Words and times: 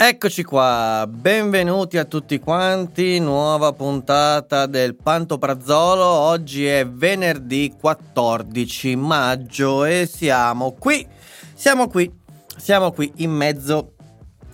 Eccoci 0.00 0.44
qua, 0.44 1.08
benvenuti 1.10 1.98
a 1.98 2.04
tutti 2.04 2.38
quanti, 2.38 3.18
nuova 3.18 3.72
puntata 3.72 4.66
del 4.66 4.94
Pantoprazzolo, 4.94 6.04
oggi 6.04 6.64
è 6.66 6.86
venerdì 6.86 7.74
14 7.76 8.94
maggio 8.94 9.84
e 9.84 10.06
siamo 10.06 10.76
qui, 10.78 11.04
siamo 11.52 11.88
qui, 11.88 12.08
siamo 12.56 12.92
qui 12.92 13.10
in 13.16 13.32
mezzo 13.32 13.94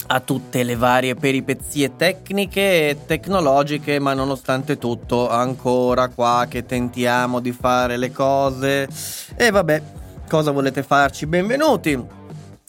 a 0.06 0.20
tutte 0.20 0.62
le 0.62 0.76
varie 0.76 1.14
peripezie 1.14 1.94
tecniche 1.94 2.88
e 2.88 2.98
tecnologiche, 3.04 3.98
ma 3.98 4.14
nonostante 4.14 4.78
tutto 4.78 5.28
ancora 5.28 6.08
qua 6.08 6.46
che 6.48 6.64
tentiamo 6.64 7.40
di 7.40 7.52
fare 7.52 7.98
le 7.98 8.10
cose 8.12 8.88
e 9.36 9.50
vabbè, 9.50 9.82
cosa 10.26 10.52
volete 10.52 10.82
farci? 10.82 11.26
Benvenuti! 11.26 12.22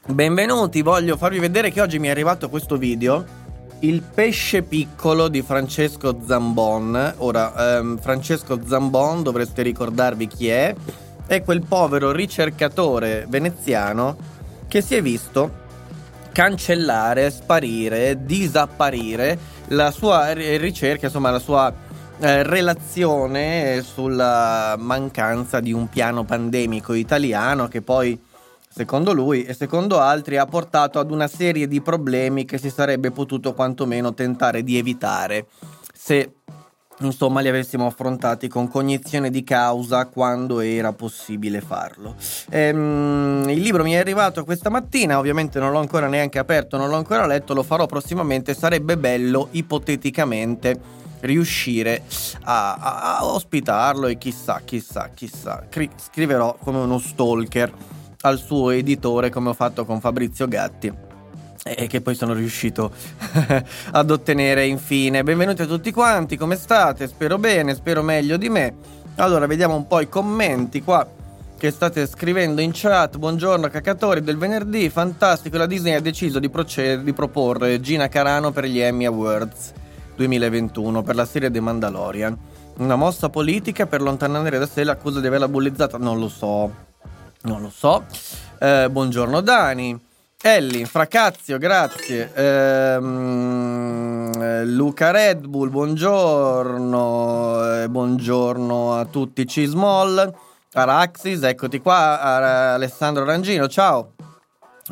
Benvenuti, 0.07 0.83
voglio 0.83 1.17
farvi 1.17 1.39
vedere 1.39 1.71
che 1.71 1.81
oggi 1.81 1.97
mi 1.97 2.09
è 2.09 2.11
arrivato 2.11 2.47
questo 2.47 2.77
video. 2.77 3.25
Il 3.79 4.03
pesce 4.03 4.61
piccolo 4.61 5.27
di 5.29 5.41
Francesco 5.41 6.19
Zambon. 6.23 7.15
Ora, 7.17 7.77
ehm, 7.77 7.97
Francesco 7.97 8.59
Zambon, 8.63 9.23
dovreste 9.23 9.63
ricordarvi 9.63 10.27
chi 10.27 10.47
è, 10.47 10.75
è 11.25 11.41
quel 11.41 11.65
povero 11.65 12.11
ricercatore 12.11 13.25
veneziano 13.27 14.15
che 14.67 14.81
si 14.81 14.93
è 14.93 15.01
visto 15.01 15.63
cancellare, 16.31 17.31
sparire, 17.31 18.23
disapparire 18.25 19.39
la 19.69 19.89
sua 19.89 20.33
ri- 20.33 20.57
ricerca, 20.57 21.07
insomma 21.07 21.31
la 21.31 21.39
sua 21.39 21.73
eh, 22.19 22.43
relazione 22.43 23.81
sulla 23.81 24.75
mancanza 24.77 25.59
di 25.59 25.73
un 25.73 25.89
piano 25.89 26.25
pandemico 26.25 26.93
italiano 26.93 27.67
che 27.67 27.81
poi 27.81 28.24
secondo 28.75 29.13
lui 29.13 29.45
e 29.45 29.53
secondo 29.53 29.99
altri 29.99 30.35
ha 30.35 30.45
portato 30.45 30.99
ad 30.99 31.09
una 31.09 31.29
serie 31.29 31.65
di 31.65 31.79
problemi 31.79 32.43
che 32.43 32.57
si 32.57 32.69
sarebbe 32.69 33.09
potuto 33.09 33.53
quantomeno 33.53 34.13
tentare 34.13 34.63
di 34.63 34.77
evitare 34.77 35.45
se 35.93 36.33
insomma 36.99 37.39
li 37.39 37.47
avessimo 37.47 37.85
affrontati 37.85 38.49
con 38.49 38.67
cognizione 38.67 39.29
di 39.29 39.45
causa 39.45 40.07
quando 40.07 40.59
era 40.59 40.91
possibile 40.91 41.61
farlo. 41.61 42.15
Ehm, 42.49 43.45
il 43.47 43.61
libro 43.61 43.81
mi 43.83 43.93
è 43.93 43.97
arrivato 43.97 44.43
questa 44.43 44.69
mattina, 44.69 45.19
ovviamente 45.19 45.57
non 45.57 45.71
l'ho 45.71 45.79
ancora 45.79 46.07
neanche 46.07 46.39
aperto, 46.39 46.75
non 46.75 46.89
l'ho 46.89 46.97
ancora 46.97 47.25
letto, 47.25 47.53
lo 47.53 47.63
farò 47.63 47.85
prossimamente, 47.85 48.53
sarebbe 48.53 48.97
bello 48.97 49.47
ipoteticamente 49.51 51.03
riuscire 51.21 52.03
a, 52.43 52.73
a- 52.75 53.17
a 53.19 53.25
ospitarlo 53.25 54.07
e 54.07 54.17
chissà, 54.17 54.61
chissà, 54.65 55.11
chissà, 55.13 55.65
Cri- 55.69 55.89
scriverò 55.95 56.57
come 56.61 56.79
uno 56.79 56.99
stalker 56.99 57.93
al 58.25 58.39
suo 58.39 58.71
editore 58.71 59.29
come 59.29 59.49
ho 59.49 59.53
fatto 59.53 59.85
con 59.85 59.99
Fabrizio 59.99 60.47
Gatti 60.47 60.91
e 61.63 61.87
che 61.87 62.01
poi 62.01 62.13
sono 62.13 62.33
riuscito 62.33 62.91
ad 63.91 64.11
ottenere 64.11 64.65
infine. 64.67 65.23
Benvenuti 65.23 65.63
a 65.63 65.65
tutti 65.65 65.91
quanti, 65.91 66.37
come 66.37 66.55
state? 66.55 67.07
Spero 67.07 67.39
bene, 67.39 67.73
spero 67.73 68.03
meglio 68.03 68.37
di 68.37 68.49
me. 68.49 68.75
Allora, 69.15 69.47
vediamo 69.47 69.75
un 69.75 69.87
po' 69.87 69.99
i 69.99 70.09
commenti 70.09 70.83
qua 70.83 71.07
che 71.57 71.71
state 71.71 72.05
scrivendo 72.05 72.61
in 72.61 72.69
chat. 72.73 73.17
Buongiorno 73.17 73.67
cacatori 73.69 74.21
del 74.21 74.37
venerdì, 74.37 74.89
fantastico, 74.89 75.57
la 75.57 75.65
Disney 75.65 75.93
ha 75.93 76.01
deciso 76.01 76.37
di, 76.37 76.49
proce- 76.49 77.01
di 77.01 77.13
proporre 77.13 77.79
Gina 77.79 78.09
Carano 78.09 78.51
per 78.51 78.65
gli 78.65 78.79
Emmy 78.79 79.05
Awards 79.05 79.73
2021 80.15 81.01
per 81.01 81.15
la 81.15 81.25
serie 81.25 81.49
The 81.49 81.59
Mandalorian. 81.59 82.37
Una 82.77 82.95
mossa 82.95 83.29
politica 83.29 83.87
per 83.87 84.01
allontanare 84.01 84.59
da 84.59 84.67
sé 84.67 84.83
l'accusa 84.83 85.19
di 85.19 85.27
averla 85.27 85.47
bullizzata? 85.47 85.97
Non 85.97 86.19
lo 86.19 86.27
so. 86.27 86.93
Non 87.45 87.61
lo 87.61 87.69
so. 87.69 88.03
Eh, 88.59 88.87
buongiorno 88.89 89.39
Dani. 89.41 89.99
Ellie, 90.41 90.85
Fracazio, 90.85 91.57
grazie. 91.57 92.31
Ehm, 92.33 94.31
eh, 94.35 94.65
Luca 94.65 95.11
Red 95.11 95.45
Bull, 95.47 95.69
buongiorno. 95.69 97.03
Eh, 97.83 97.89
buongiorno 97.89 98.93
a 98.95 99.05
tutti. 99.05 99.47
Cismol, 99.47 100.33
Araxis, 100.73 101.41
eccoti 101.43 101.79
qua. 101.79 102.19
Ara- 102.21 102.73
Alessandro 102.73 103.23
Rangino, 103.23 103.67
ciao. 103.67 104.11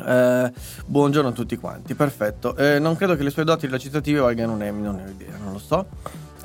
Eh, 0.04 0.52
buongiorno 0.86 1.28
a 1.28 1.32
tutti 1.32 1.56
quanti, 1.56 1.94
perfetto. 1.94 2.56
Eh, 2.56 2.78
non 2.80 2.96
credo 2.96 3.14
che 3.16 3.22
le 3.22 3.30
sue 3.30 3.44
doti 3.44 3.66
recitative 3.68 4.18
valgano 4.20 4.54
un 4.54 4.62
Emmy, 4.62 4.82
non 4.82 4.96
ne 4.96 5.04
ho 5.04 5.08
idea, 5.08 5.36
non 5.42 5.52
lo 5.52 5.58
so. 5.60 5.86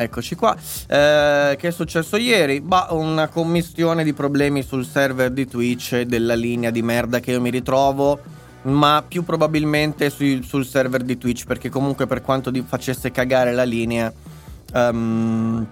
Eccoci 0.01 0.36
qua. 0.36 0.56
Eh, 0.88 1.57
che 1.60 1.68
è 1.68 1.72
successo 1.72 2.16
ieri? 2.16 2.62
Bah, 2.62 2.88
una 2.92 3.28
commistione 3.28 4.06
di 4.06 4.13
problemi 4.13 4.63
sul 4.63 4.86
server 4.86 5.30
di 5.30 5.46
Twitch 5.46 6.04
della 6.04 6.36
linea 6.36 6.69
di 6.69 6.81
merda 6.81 7.19
che 7.19 7.31
io 7.31 7.42
mi 7.42 7.50
ritrovo. 7.50 8.18
Ma 8.62 9.04
più 9.06 9.25
probabilmente 9.25 10.10
sui- 10.10 10.42
sul 10.42 10.66
server 10.66 11.04
di 11.04 11.18
Twitch, 11.18 11.44
perché 11.46 11.68
comunque 11.68 12.07
per 12.07 12.22
quanto 12.22 12.50
facesse 12.66 13.12
cagare 13.12 13.51
la 13.51 13.63
linea, 13.63 14.12
ehm, 14.74 15.68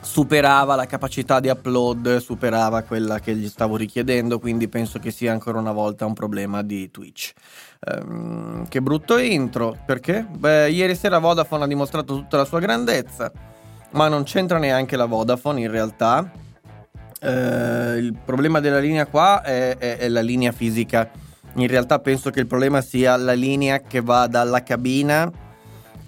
superava 0.00 0.76
la 0.76 0.86
capacità 0.86 1.40
di 1.40 1.48
upload, 1.48 2.18
superava 2.18 2.82
quella 2.82 3.18
che 3.18 3.34
gli 3.34 3.48
stavo 3.48 3.76
richiedendo, 3.76 4.38
quindi 4.38 4.68
penso 4.68 5.00
che 5.00 5.10
sia 5.10 5.32
ancora 5.32 5.58
una 5.58 5.72
volta 5.72 6.06
un 6.06 6.12
problema 6.12 6.62
di 6.62 6.92
Twitch. 6.92 7.32
Ehm, 7.80 8.68
che 8.68 8.80
brutto 8.80 9.18
intro, 9.18 9.76
perché? 9.84 10.24
Beh, 10.30 10.70
ieri 10.70 10.94
sera 10.94 11.18
Vodafone 11.18 11.64
ha 11.64 11.68
dimostrato 11.68 12.14
tutta 12.14 12.36
la 12.36 12.44
sua 12.44 12.60
grandezza, 12.60 13.32
ma 13.94 14.08
non 14.08 14.24
c'entra 14.24 14.58
neanche 14.58 14.96
la 14.96 15.06
Vodafone 15.06 15.60
in 15.60 15.70
realtà. 15.70 16.30
Eh, 17.20 17.96
il 17.96 18.14
problema 18.24 18.60
della 18.60 18.78
linea 18.80 19.06
qua 19.06 19.42
è, 19.42 19.76
è- 19.78 19.96
è 19.98 20.08
la 20.08 20.20
linea 20.20 20.52
fisica. 20.52 21.10
In 21.54 21.68
realtà 21.68 22.00
penso 22.00 22.30
che 22.30 22.40
il 22.40 22.46
problema 22.46 22.80
sia 22.80 23.16
la 23.16 23.32
linea 23.32 23.80
che 23.80 24.00
va 24.00 24.26
dalla 24.26 24.62
cabina 24.62 25.30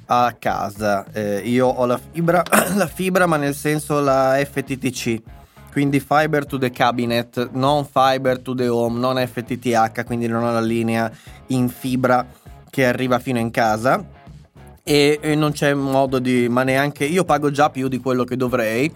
a 0.06 0.36
casa. 0.38 1.06
Eh, 1.12 1.38
io 1.44 1.68
ho 1.68 1.86
la 1.86 1.98
fibra, 1.98 2.42
la 2.74 2.86
fibra, 2.86 3.26
ma 3.26 3.36
nel 3.36 3.54
senso 3.54 4.00
la 4.00 4.36
FTTC. 4.44 5.22
Quindi 5.70 6.00
fiber 6.00 6.46
to 6.46 6.58
the 6.58 6.70
cabinet, 6.70 7.50
non 7.52 7.84
fiber 7.84 8.40
to 8.40 8.54
the 8.54 8.66
home, 8.66 8.98
non 8.98 9.24
FTTH, 9.24 10.04
quindi 10.04 10.26
non 10.26 10.42
ho 10.42 10.50
la 10.50 10.60
linea 10.60 11.10
in 11.48 11.68
fibra 11.68 12.26
che 12.70 12.86
arriva 12.86 13.18
fino 13.18 13.38
in 13.38 13.50
casa. 13.50 14.02
E, 14.88 15.18
e 15.20 15.34
non 15.34 15.50
c'è 15.50 15.74
modo 15.74 16.20
di. 16.20 16.48
ma 16.48 16.62
neanche. 16.62 17.04
Io 17.04 17.24
pago 17.24 17.50
già 17.50 17.70
più 17.70 17.88
di 17.88 17.98
quello 17.98 18.22
che 18.22 18.36
dovrei. 18.36 18.92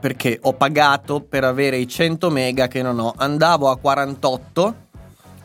Perché 0.00 0.38
ho 0.40 0.52
pagato 0.52 1.20
per 1.20 1.42
avere 1.42 1.76
i 1.78 1.88
100 1.88 2.30
mega 2.30 2.68
che 2.68 2.82
non 2.82 3.00
ho. 3.00 3.12
Andavo 3.16 3.68
a 3.68 3.76
48 3.76 4.74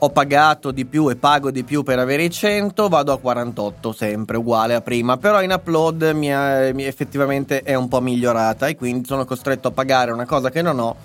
ho 0.01 0.09
pagato 0.11 0.71
di 0.71 0.85
più 0.85 1.09
e 1.09 1.15
pago 1.15 1.51
di 1.51 1.63
più 1.63 1.83
per 1.83 1.99
avere 1.99 2.23
i 2.23 2.29
100, 2.29 2.87
vado 2.87 3.11
a 3.11 3.19
48 3.19 3.91
sempre, 3.91 4.37
uguale 4.37 4.73
a 4.73 4.81
prima, 4.81 5.17
però 5.17 5.41
in 5.41 5.51
upload 5.51 6.11
mi 6.13 6.27
è- 6.27 6.71
mi- 6.73 6.85
effettivamente 6.85 7.63
è 7.63 7.73
un 7.73 7.89
po' 7.89 7.99
migliorata 7.99 8.67
e 8.67 8.77
quindi 8.77 9.05
sono 9.05 9.25
costretto 9.25 9.67
a 9.67 9.71
pagare 9.71 10.11
una 10.11 10.25
cosa 10.25 10.49
che 10.49 10.61
non 10.61 10.79
ho, 10.79 10.95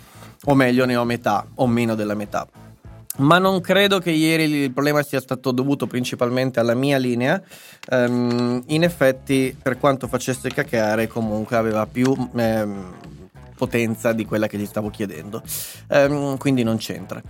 o 0.45 0.55
meglio 0.55 0.85
ne 0.85 0.95
ho 0.95 1.05
metà, 1.05 1.45
o 1.57 1.67
meno 1.67 1.97
della 1.97 2.15
metà. 2.15 2.47
Ma 3.17 3.39
non 3.39 3.61
credo 3.61 4.01
che 4.01 4.11
ieri 4.11 4.45
il 4.45 4.73
problema 4.73 5.03
sia 5.03 5.21
stato 5.21 5.53
dovuto 5.53 5.87
principalmente 5.87 6.59
alla 6.59 6.75
mia 6.75 6.99
linea. 6.99 7.41
Ehm, 7.91 8.63
in 8.67 8.83
effetti, 8.83 9.57
per 9.61 9.79
quanto 9.79 10.09
facesse 10.09 10.51
cacare, 10.51 11.07
comunque 11.07 11.57
aveva 11.57 11.87
più 11.87 12.13
ehm, 12.35 12.95
potenza 13.57 14.13
di 14.13 14.25
quella 14.25 14.49
che 14.49 14.59
gli 14.59 14.67
stavo 14.67 14.91
chiedendo. 14.91 15.43
Ehm, 15.89 16.37
quindi 16.39 16.65
non 16.65 16.77
c'entra. 16.77 17.23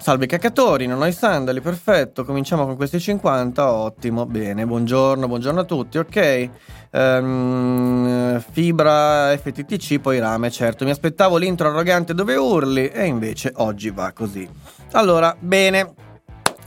Salve 0.00 0.26
cacatori, 0.26 0.86
non 0.86 1.02
ho 1.02 1.06
i 1.06 1.12
sandali, 1.12 1.60
perfetto. 1.60 2.24
Cominciamo 2.24 2.64
con 2.64 2.76
questi 2.76 3.00
50, 3.00 3.72
ottimo, 3.72 4.26
bene. 4.26 4.64
Buongiorno, 4.64 5.26
buongiorno 5.26 5.60
a 5.60 5.64
tutti, 5.64 5.98
ok. 5.98 6.50
Ehm, 6.90 8.42
fibra 8.52 9.36
FTTC, 9.36 9.98
poi 9.98 10.18
rame, 10.18 10.50
certo. 10.50 10.84
Mi 10.84 10.90
aspettavo 10.90 11.36
l'intro 11.36 11.68
arrogante 11.68 12.14
dove 12.14 12.36
urli 12.36 12.88
e 12.88 13.04
invece 13.04 13.52
oggi 13.56 13.90
va 13.90 14.12
così. 14.12 14.48
Allora, 14.92 15.36
bene. 15.38 16.07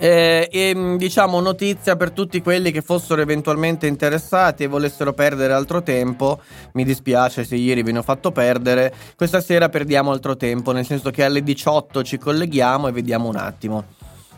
Eh, 0.04 0.50
e, 0.52 0.96
diciamo 0.98 1.40
notizia 1.42 1.96
per 1.96 2.10
tutti 2.10 2.42
quelli 2.42 2.72
che 2.72 2.82
fossero 2.82 3.22
eventualmente 3.22 3.86
interessati 3.86 4.64
e 4.64 4.68
volessero 4.68 5.14
perdere 5.14 5.54
altro 5.54 5.84
tempo. 5.84 6.40
Mi 6.74 6.84
dispiace 6.84 7.44
se 7.44 7.56
ieri 7.56 7.84
ve 7.84 7.92
ne 7.92 8.00
ho 8.00 8.02
fatto 8.02 8.32
perdere. 8.32 8.92
Questa 9.16 9.42
sera 9.42 9.70
perdiamo 9.70 10.10
altro 10.10 10.36
tempo, 10.36 10.72
nel 10.72 10.88
senso 10.88 11.12
che 11.12 11.24
alle 11.24 11.44
18 11.44 12.02
ci 12.02 12.18
colleghiamo 12.18 12.88
e 12.88 12.92
vediamo 12.92 13.28
un 13.28 13.36
attimo. 13.36 13.84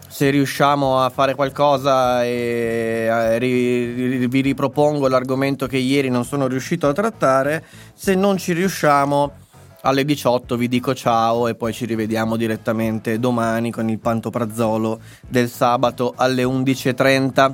se 0.10 0.30
riusciamo 0.30 1.00
a 1.00 1.10
fare 1.10 1.33
qualcosa 1.33 2.24
e 2.24 3.39
ri- 3.39 4.27
vi 4.27 4.42
ripropongo 4.42 5.07
l'argomento 5.07 5.65
che 5.65 5.77
ieri 5.77 6.10
non 6.10 6.24
sono 6.24 6.45
riuscito 6.45 6.88
a 6.88 6.94
trattare, 6.94 7.63
se 7.95 8.13
non 8.13 8.38
ci 8.38 8.54
riusciamo 8.54 9.43
alle 9.86 10.06
18 10.06 10.56
vi 10.56 10.68
dico 10.68 10.94
ciao 10.94 11.48
e 11.48 11.56
poi 11.56 11.74
ci 11.74 11.86
rivediamo 11.86 12.36
direttamente 12.36 13.20
domani 13.20 13.72
con 13.72 13.90
il 13.90 14.00
pantoprazzolo 14.00 15.00
del 15.28 15.50
sabato 15.50 16.14
alle 16.16 16.44
11.30. 16.44 17.54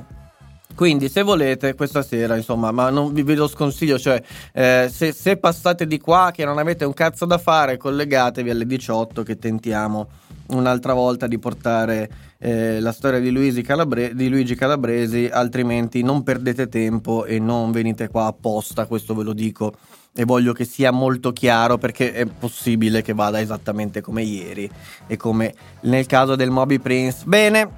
Quindi 0.74 1.08
se 1.08 1.22
volete 1.22 1.74
questa 1.74 2.02
sera, 2.02 2.36
insomma, 2.36 2.70
ma 2.70 2.88
non 2.88 3.12
vi, 3.12 3.34
lo 3.34 3.48
sconsiglio, 3.48 3.98
cioè 3.98 4.22
eh, 4.52 4.88
se, 4.90 5.12
se 5.12 5.36
passate 5.36 5.86
di 5.86 5.98
qua 5.98 6.30
che 6.32 6.44
non 6.44 6.58
avete 6.58 6.84
un 6.84 6.94
cazzo 6.94 7.26
da 7.26 7.36
fare, 7.36 7.76
collegatevi 7.76 8.48
alle 8.48 8.64
18 8.64 9.22
che 9.22 9.36
tentiamo 9.36 10.08
un'altra 10.50 10.94
volta 10.94 11.26
di 11.26 11.38
portare 11.38 12.10
eh, 12.42 12.80
la 12.80 12.92
storia 12.92 13.20
di 13.20 13.30
Luigi, 13.30 13.60
Calabre- 13.60 14.14
di 14.14 14.30
Luigi, 14.30 14.54
Calabresi, 14.54 15.28
altrimenti 15.30 16.02
non 16.02 16.22
perdete 16.22 16.68
tempo 16.68 17.26
e 17.26 17.38
non 17.38 17.70
venite 17.70 18.08
qua 18.08 18.26
apposta, 18.26 18.86
questo 18.86 19.14
ve 19.14 19.24
lo 19.24 19.34
dico 19.34 19.74
e 20.14 20.24
voglio 20.24 20.52
che 20.52 20.64
sia 20.64 20.90
molto 20.90 21.32
chiaro 21.32 21.78
perché 21.78 22.12
è 22.12 22.24
possibile 22.26 23.02
che 23.02 23.12
vada 23.12 23.40
esattamente 23.40 24.00
come 24.00 24.22
ieri 24.22 24.68
e 25.06 25.16
come 25.16 25.54
nel 25.82 26.06
caso 26.06 26.34
del 26.34 26.50
Moby 26.50 26.78
Prince. 26.78 27.22
Bene, 27.24 27.68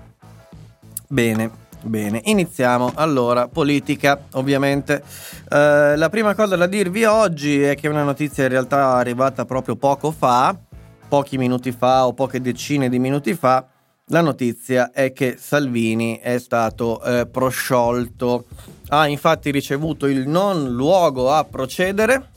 bene. 1.08 1.60
Bene, 1.84 2.20
iniziamo. 2.26 2.92
Allora, 2.94 3.48
politica, 3.48 4.26
ovviamente. 4.34 5.02
Eh, 5.50 5.96
la 5.96 6.08
prima 6.10 6.32
cosa 6.36 6.54
da 6.54 6.66
dirvi 6.66 7.02
oggi 7.02 7.60
è 7.60 7.74
che 7.74 7.88
una 7.88 8.04
notizia 8.04 8.44
in 8.44 8.50
realtà 8.50 8.78
è 8.78 9.00
arrivata 9.00 9.44
proprio 9.44 9.74
poco 9.74 10.12
fa, 10.12 10.56
pochi 11.08 11.38
minuti 11.38 11.72
fa 11.72 12.06
o 12.06 12.12
poche 12.12 12.40
decine 12.40 12.88
di 12.88 13.00
minuti 13.00 13.34
fa, 13.34 13.66
la 14.06 14.20
notizia 14.20 14.90
è 14.90 15.12
che 15.12 15.36
Salvini 15.38 16.18
è 16.18 16.38
stato 16.38 17.02
eh, 17.02 17.26
prosciolto, 17.26 18.46
ha 18.88 19.06
infatti 19.06 19.50
ricevuto 19.50 20.06
il 20.06 20.28
non 20.28 20.72
luogo 20.74 21.30
a 21.32 21.44
procedere 21.44 22.28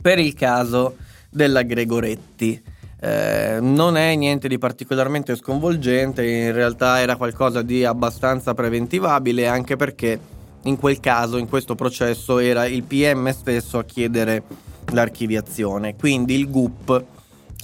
per 0.00 0.18
il 0.18 0.34
caso 0.34 0.96
della 1.30 1.62
Gregoretti. 1.62 2.62
Eh, 3.00 3.58
non 3.60 3.96
è 3.96 4.14
niente 4.14 4.46
di 4.46 4.58
particolarmente 4.58 5.36
sconvolgente, 5.36 6.24
in 6.24 6.52
realtà 6.52 7.00
era 7.00 7.16
qualcosa 7.16 7.62
di 7.62 7.84
abbastanza 7.84 8.54
preventivabile 8.54 9.46
anche 9.46 9.76
perché 9.76 10.18
in 10.64 10.76
quel 10.78 11.00
caso, 11.00 11.36
in 11.36 11.48
questo 11.48 11.74
processo, 11.74 12.38
era 12.38 12.66
il 12.66 12.84
PM 12.84 13.30
stesso 13.32 13.78
a 13.78 13.84
chiedere 13.84 14.42
l'archiviazione, 14.92 15.96
quindi 15.96 16.34
il 16.34 16.48
GUP 16.48 17.04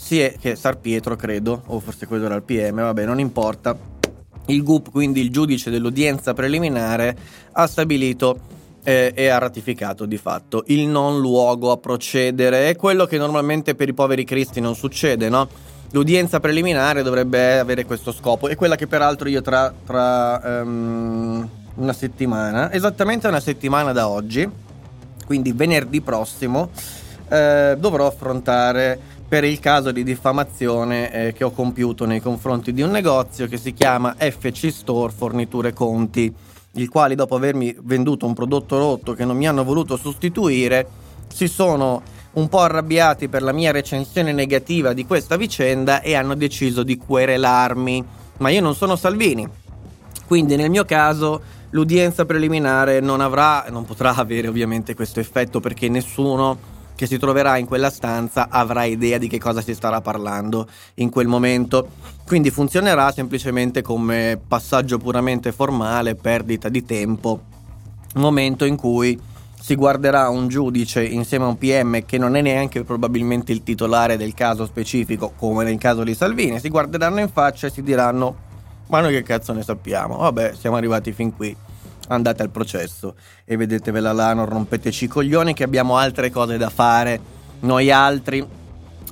si 0.00 0.18
è, 0.18 0.34
che 0.40 0.56
Sar 0.56 0.78
Pietro 0.78 1.14
credo, 1.14 1.62
o 1.66 1.78
forse 1.78 2.06
quello 2.06 2.24
era 2.24 2.34
il 2.34 2.42
PM, 2.42 2.76
vabbè 2.76 3.04
non 3.04 3.20
importa, 3.20 3.76
il 4.46 4.62
GUP, 4.62 4.90
quindi 4.90 5.20
il 5.20 5.30
giudice 5.30 5.70
dell'udienza 5.70 6.32
preliminare, 6.32 7.14
ha 7.52 7.66
stabilito 7.66 8.40
eh, 8.82 9.12
e 9.14 9.28
ha 9.28 9.36
ratificato 9.36 10.06
di 10.06 10.16
fatto 10.16 10.64
il 10.68 10.86
non 10.86 11.20
luogo 11.20 11.70
a 11.70 11.76
procedere. 11.76 12.70
È 12.70 12.76
quello 12.76 13.04
che 13.04 13.18
normalmente 13.18 13.74
per 13.74 13.88
i 13.88 13.92
poveri 13.92 14.24
cristi 14.24 14.58
non 14.58 14.74
succede, 14.74 15.28
no? 15.28 15.46
L'udienza 15.90 16.40
preliminare 16.40 17.02
dovrebbe 17.02 17.58
avere 17.58 17.84
questo 17.84 18.10
scopo, 18.10 18.48
è 18.48 18.56
quella 18.56 18.76
che 18.76 18.86
peraltro 18.86 19.28
io 19.28 19.42
tra, 19.42 19.72
tra 19.84 20.62
um, 20.62 21.46
una 21.74 21.92
settimana, 21.92 22.72
esattamente 22.72 23.28
una 23.28 23.40
settimana 23.40 23.92
da 23.92 24.08
oggi, 24.08 24.48
quindi 25.26 25.52
venerdì 25.52 26.00
prossimo, 26.00 26.70
eh, 27.28 27.76
dovrò 27.78 28.06
affrontare 28.06 29.18
per 29.30 29.44
il 29.44 29.60
caso 29.60 29.92
di 29.92 30.02
diffamazione 30.02 31.12
eh, 31.12 31.32
che 31.32 31.44
ho 31.44 31.52
compiuto 31.52 32.04
nei 32.04 32.18
confronti 32.18 32.72
di 32.72 32.82
un 32.82 32.90
negozio 32.90 33.46
che 33.46 33.58
si 33.58 33.72
chiama 33.72 34.16
FC 34.18 34.72
Store 34.72 35.12
Forniture 35.16 35.72
Conti, 35.72 36.34
il 36.72 36.88
quale 36.88 37.14
dopo 37.14 37.36
avermi 37.36 37.76
venduto 37.82 38.26
un 38.26 38.34
prodotto 38.34 38.76
rotto 38.76 39.12
che 39.12 39.24
non 39.24 39.36
mi 39.36 39.46
hanno 39.46 39.62
voluto 39.62 39.96
sostituire, 39.96 40.84
si 41.32 41.46
sono 41.46 42.02
un 42.32 42.48
po' 42.48 42.58
arrabbiati 42.58 43.28
per 43.28 43.42
la 43.42 43.52
mia 43.52 43.70
recensione 43.70 44.32
negativa 44.32 44.92
di 44.92 45.06
questa 45.06 45.36
vicenda 45.36 46.00
e 46.00 46.16
hanno 46.16 46.34
deciso 46.34 46.82
di 46.82 46.96
querelarmi. 46.96 48.04
Ma 48.38 48.48
io 48.48 48.60
non 48.60 48.74
sono 48.74 48.96
Salvini. 48.96 49.48
Quindi 50.26 50.56
nel 50.56 50.70
mio 50.70 50.84
caso 50.84 51.40
l'udienza 51.70 52.24
preliminare 52.24 52.98
non 52.98 53.20
avrà, 53.20 53.66
non 53.70 53.84
potrà 53.84 54.12
avere 54.12 54.48
ovviamente 54.48 54.96
questo 54.96 55.20
effetto 55.20 55.60
perché 55.60 55.88
nessuno 55.88 56.78
che 57.00 57.06
si 57.06 57.16
troverà 57.16 57.56
in 57.56 57.64
quella 57.64 57.88
stanza 57.88 58.48
avrà 58.50 58.84
idea 58.84 59.16
di 59.16 59.26
che 59.26 59.38
cosa 59.38 59.62
si 59.62 59.72
starà 59.72 60.02
parlando 60.02 60.68
in 60.96 61.08
quel 61.08 61.28
momento. 61.28 61.88
Quindi 62.26 62.50
funzionerà 62.50 63.10
semplicemente 63.10 63.80
come 63.80 64.38
passaggio 64.46 64.98
puramente 64.98 65.50
formale, 65.50 66.14
perdita 66.14 66.68
di 66.68 66.84
tempo, 66.84 67.40
momento 68.16 68.66
in 68.66 68.76
cui 68.76 69.18
si 69.58 69.76
guarderà 69.76 70.28
un 70.28 70.48
giudice 70.48 71.02
insieme 71.02 71.46
a 71.46 71.48
un 71.48 71.56
PM 71.56 72.04
che 72.04 72.18
non 72.18 72.36
è 72.36 72.42
neanche 72.42 72.84
probabilmente 72.84 73.50
il 73.52 73.62
titolare 73.62 74.18
del 74.18 74.34
caso 74.34 74.66
specifico, 74.66 75.32
come 75.38 75.64
nel 75.64 75.78
caso 75.78 76.04
di 76.04 76.14
Salvini, 76.14 76.60
si 76.60 76.68
guarderanno 76.68 77.20
in 77.20 77.30
faccia 77.30 77.68
e 77.68 77.70
si 77.70 77.82
diranno 77.82 78.48
ma 78.88 79.00
noi 79.00 79.12
che 79.14 79.22
cazzo 79.22 79.54
ne 79.54 79.62
sappiamo? 79.62 80.18
Vabbè, 80.18 80.52
siamo 80.54 80.76
arrivati 80.76 81.12
fin 81.12 81.34
qui 81.34 81.56
andate 82.10 82.42
al 82.42 82.50
processo 82.50 83.14
e 83.44 83.56
vedetevela 83.56 84.12
là, 84.12 84.34
non 84.34 84.46
rompeteci 84.46 85.04
i 85.04 85.08
coglioni 85.08 85.54
che 85.54 85.64
abbiamo 85.64 85.96
altre 85.96 86.30
cose 86.30 86.56
da 86.56 86.70
fare, 86.70 87.20
noi 87.60 87.90
altri. 87.90 88.46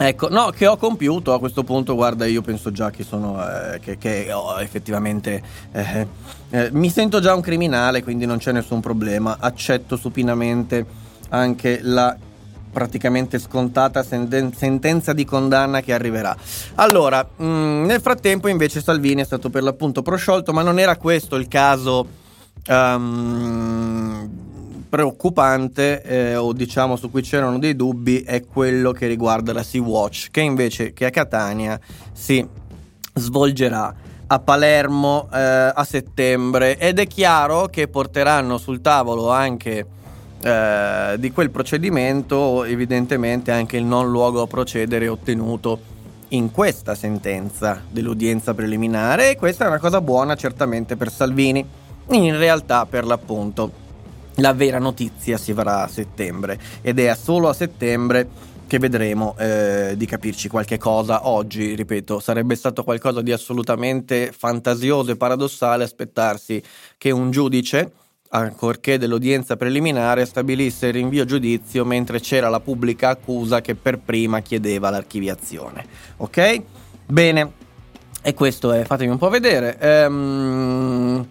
Ecco, 0.00 0.28
no, 0.28 0.50
che 0.50 0.66
ho 0.66 0.76
compiuto 0.76 1.32
a 1.32 1.40
questo 1.40 1.64
punto, 1.64 1.94
guarda, 1.94 2.24
io 2.24 2.40
penso 2.40 2.70
già 2.70 2.90
che 2.90 3.02
sono, 3.02 3.42
eh, 3.44 3.80
che, 3.80 3.98
che 3.98 4.32
oh, 4.32 4.60
effettivamente, 4.60 5.42
eh, 5.72 6.06
eh, 6.50 6.68
mi 6.72 6.88
sento 6.88 7.20
già 7.20 7.34
un 7.34 7.40
criminale, 7.40 8.02
quindi 8.02 8.24
non 8.24 8.38
c'è 8.38 8.52
nessun 8.52 8.80
problema, 8.80 9.38
accetto 9.40 9.96
supinamente 9.96 10.86
anche 11.30 11.80
la 11.82 12.16
praticamente 12.70 13.40
scontata 13.40 14.04
sentenza 14.04 15.12
di 15.12 15.24
condanna 15.24 15.80
che 15.80 15.92
arriverà. 15.92 16.36
Allora, 16.76 17.26
mh, 17.36 17.44
mm, 17.44 17.84
nel 17.86 18.00
frattempo 18.00 18.46
invece 18.46 18.80
Salvini 18.80 19.22
è 19.22 19.24
stato 19.24 19.50
per 19.50 19.64
l'appunto 19.64 20.02
prosciolto, 20.02 20.52
ma 20.52 20.62
non 20.62 20.78
era 20.78 20.96
questo 20.96 21.34
il 21.34 21.48
caso 21.48 22.06
um, 22.68 24.28
preoccupante 24.88 26.02
eh, 26.02 26.36
o 26.36 26.52
diciamo 26.52 26.96
su 26.96 27.10
cui 27.10 27.22
c'erano 27.22 27.58
dei 27.58 27.76
dubbi 27.76 28.22
è 28.22 28.44
quello 28.44 28.92
che 28.92 29.06
riguarda 29.06 29.52
la 29.52 29.62
Sea-Watch 29.62 30.28
che 30.30 30.40
invece 30.40 30.92
che 30.92 31.06
a 31.06 31.10
Catania 31.10 31.78
si 32.12 32.46
svolgerà 33.14 33.94
a 34.30 34.38
Palermo 34.40 35.28
eh, 35.32 35.38
a 35.74 35.84
settembre. 35.84 36.78
Ed 36.78 36.98
è 36.98 37.06
chiaro 37.06 37.66
che 37.66 37.88
porteranno 37.88 38.58
sul 38.58 38.80
tavolo 38.80 39.30
anche 39.30 39.86
eh, 40.40 41.16
di 41.18 41.32
quel 41.32 41.50
procedimento 41.50 42.64
evidentemente 42.64 43.50
anche 43.50 43.76
il 43.76 43.84
non 43.84 44.10
luogo 44.10 44.42
a 44.42 44.46
procedere 44.46 45.08
ottenuto 45.08 45.96
in 46.28 46.50
questa 46.50 46.94
sentenza 46.94 47.80
dell'udienza 47.90 48.54
preliminare. 48.54 49.30
E 49.30 49.36
questa 49.36 49.64
è 49.64 49.68
una 49.68 49.78
cosa 49.78 50.00
buona 50.00 50.34
certamente 50.34 50.96
per 50.96 51.10
Salvini 51.10 51.66
in 52.10 52.36
realtà, 52.38 52.86
per 52.86 53.04
l'appunto, 53.04 53.86
la 54.36 54.52
vera 54.52 54.78
notizia 54.78 55.36
si 55.36 55.52
farà 55.52 55.82
a 55.82 55.88
settembre 55.88 56.58
ed 56.80 56.98
è 56.98 57.14
solo 57.14 57.48
a 57.48 57.52
settembre 57.52 58.46
che 58.66 58.78
vedremo 58.78 59.34
eh, 59.38 59.94
di 59.96 60.06
capirci 60.06 60.48
qualche 60.48 60.78
cosa. 60.78 61.28
Oggi, 61.28 61.74
ripeto, 61.74 62.20
sarebbe 62.20 62.54
stato 62.54 62.84
qualcosa 62.84 63.22
di 63.22 63.32
assolutamente 63.32 64.32
fantasioso 64.36 65.10
e 65.10 65.16
paradossale 65.16 65.84
aspettarsi 65.84 66.62
che 66.96 67.10
un 67.10 67.30
giudice, 67.30 67.90
ancorché 68.28 68.98
dell'udienza 68.98 69.56
preliminare, 69.56 70.26
stabilisse 70.26 70.88
il 70.88 70.92
rinvio 70.92 71.24
giudizio 71.24 71.84
mentre 71.84 72.20
c'era 72.20 72.50
la 72.50 72.60
pubblica 72.60 73.08
accusa 73.08 73.62
che 73.62 73.74
per 73.74 73.98
prima 73.98 74.40
chiedeva 74.40 74.90
l'archiviazione. 74.90 75.86
Ok? 76.18 76.62
Bene, 77.06 77.52
e 78.22 78.34
questo 78.34 78.70
è, 78.72 78.84
fatemi 78.84 79.10
un 79.10 79.18
po' 79.18 79.30
vedere. 79.30 79.78
Ehm 79.80 81.26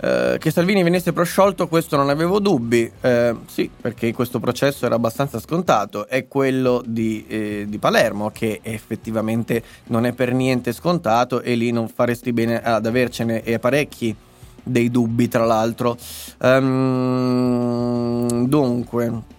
eh, 0.00 0.36
che 0.38 0.50
Salvini 0.50 0.82
venisse 0.82 1.12
prosciolto, 1.12 1.66
questo 1.66 1.96
non 1.96 2.08
avevo 2.08 2.38
dubbi, 2.38 2.90
eh, 3.00 3.34
sì, 3.46 3.68
perché 3.80 4.12
questo 4.12 4.38
processo 4.38 4.86
era 4.86 4.94
abbastanza 4.94 5.40
scontato, 5.40 6.06
è 6.06 6.28
quello 6.28 6.82
di, 6.86 7.24
eh, 7.26 7.66
di, 7.68 7.78
Palermo 7.78 8.30
che 8.30 8.60
effettivamente 8.62 9.62
non 9.86 10.06
è 10.06 10.12
per 10.12 10.32
niente 10.32 10.72
scontato 10.72 11.42
e 11.42 11.54
lì 11.54 11.72
non 11.72 11.88
faresti 11.88 12.32
bene 12.32 12.62
ad 12.62 12.86
avercene 12.86 13.42
parecchi 13.58 14.14
dei 14.62 14.90
dubbi, 14.90 15.28
tra 15.28 15.44
l'altro. 15.44 15.96
Um, 16.40 18.46
dunque 18.46 19.36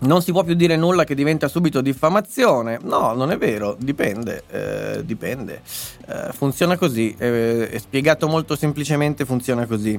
non 0.00 0.22
si 0.22 0.32
può 0.32 0.44
più 0.44 0.54
dire 0.54 0.76
nulla 0.76 1.04
che 1.04 1.14
diventa 1.14 1.48
subito 1.48 1.80
diffamazione. 1.80 2.78
No, 2.82 3.12
non 3.14 3.30
è 3.30 3.38
vero, 3.38 3.76
dipende, 3.78 4.44
eh, 4.50 5.04
dipende. 5.04 5.62
Eh, 6.06 6.32
funziona 6.32 6.76
così, 6.76 7.14
eh, 7.18 7.68
è 7.68 7.78
spiegato 7.78 8.28
molto 8.28 8.56
semplicemente, 8.56 9.24
funziona 9.24 9.66
così. 9.66 9.98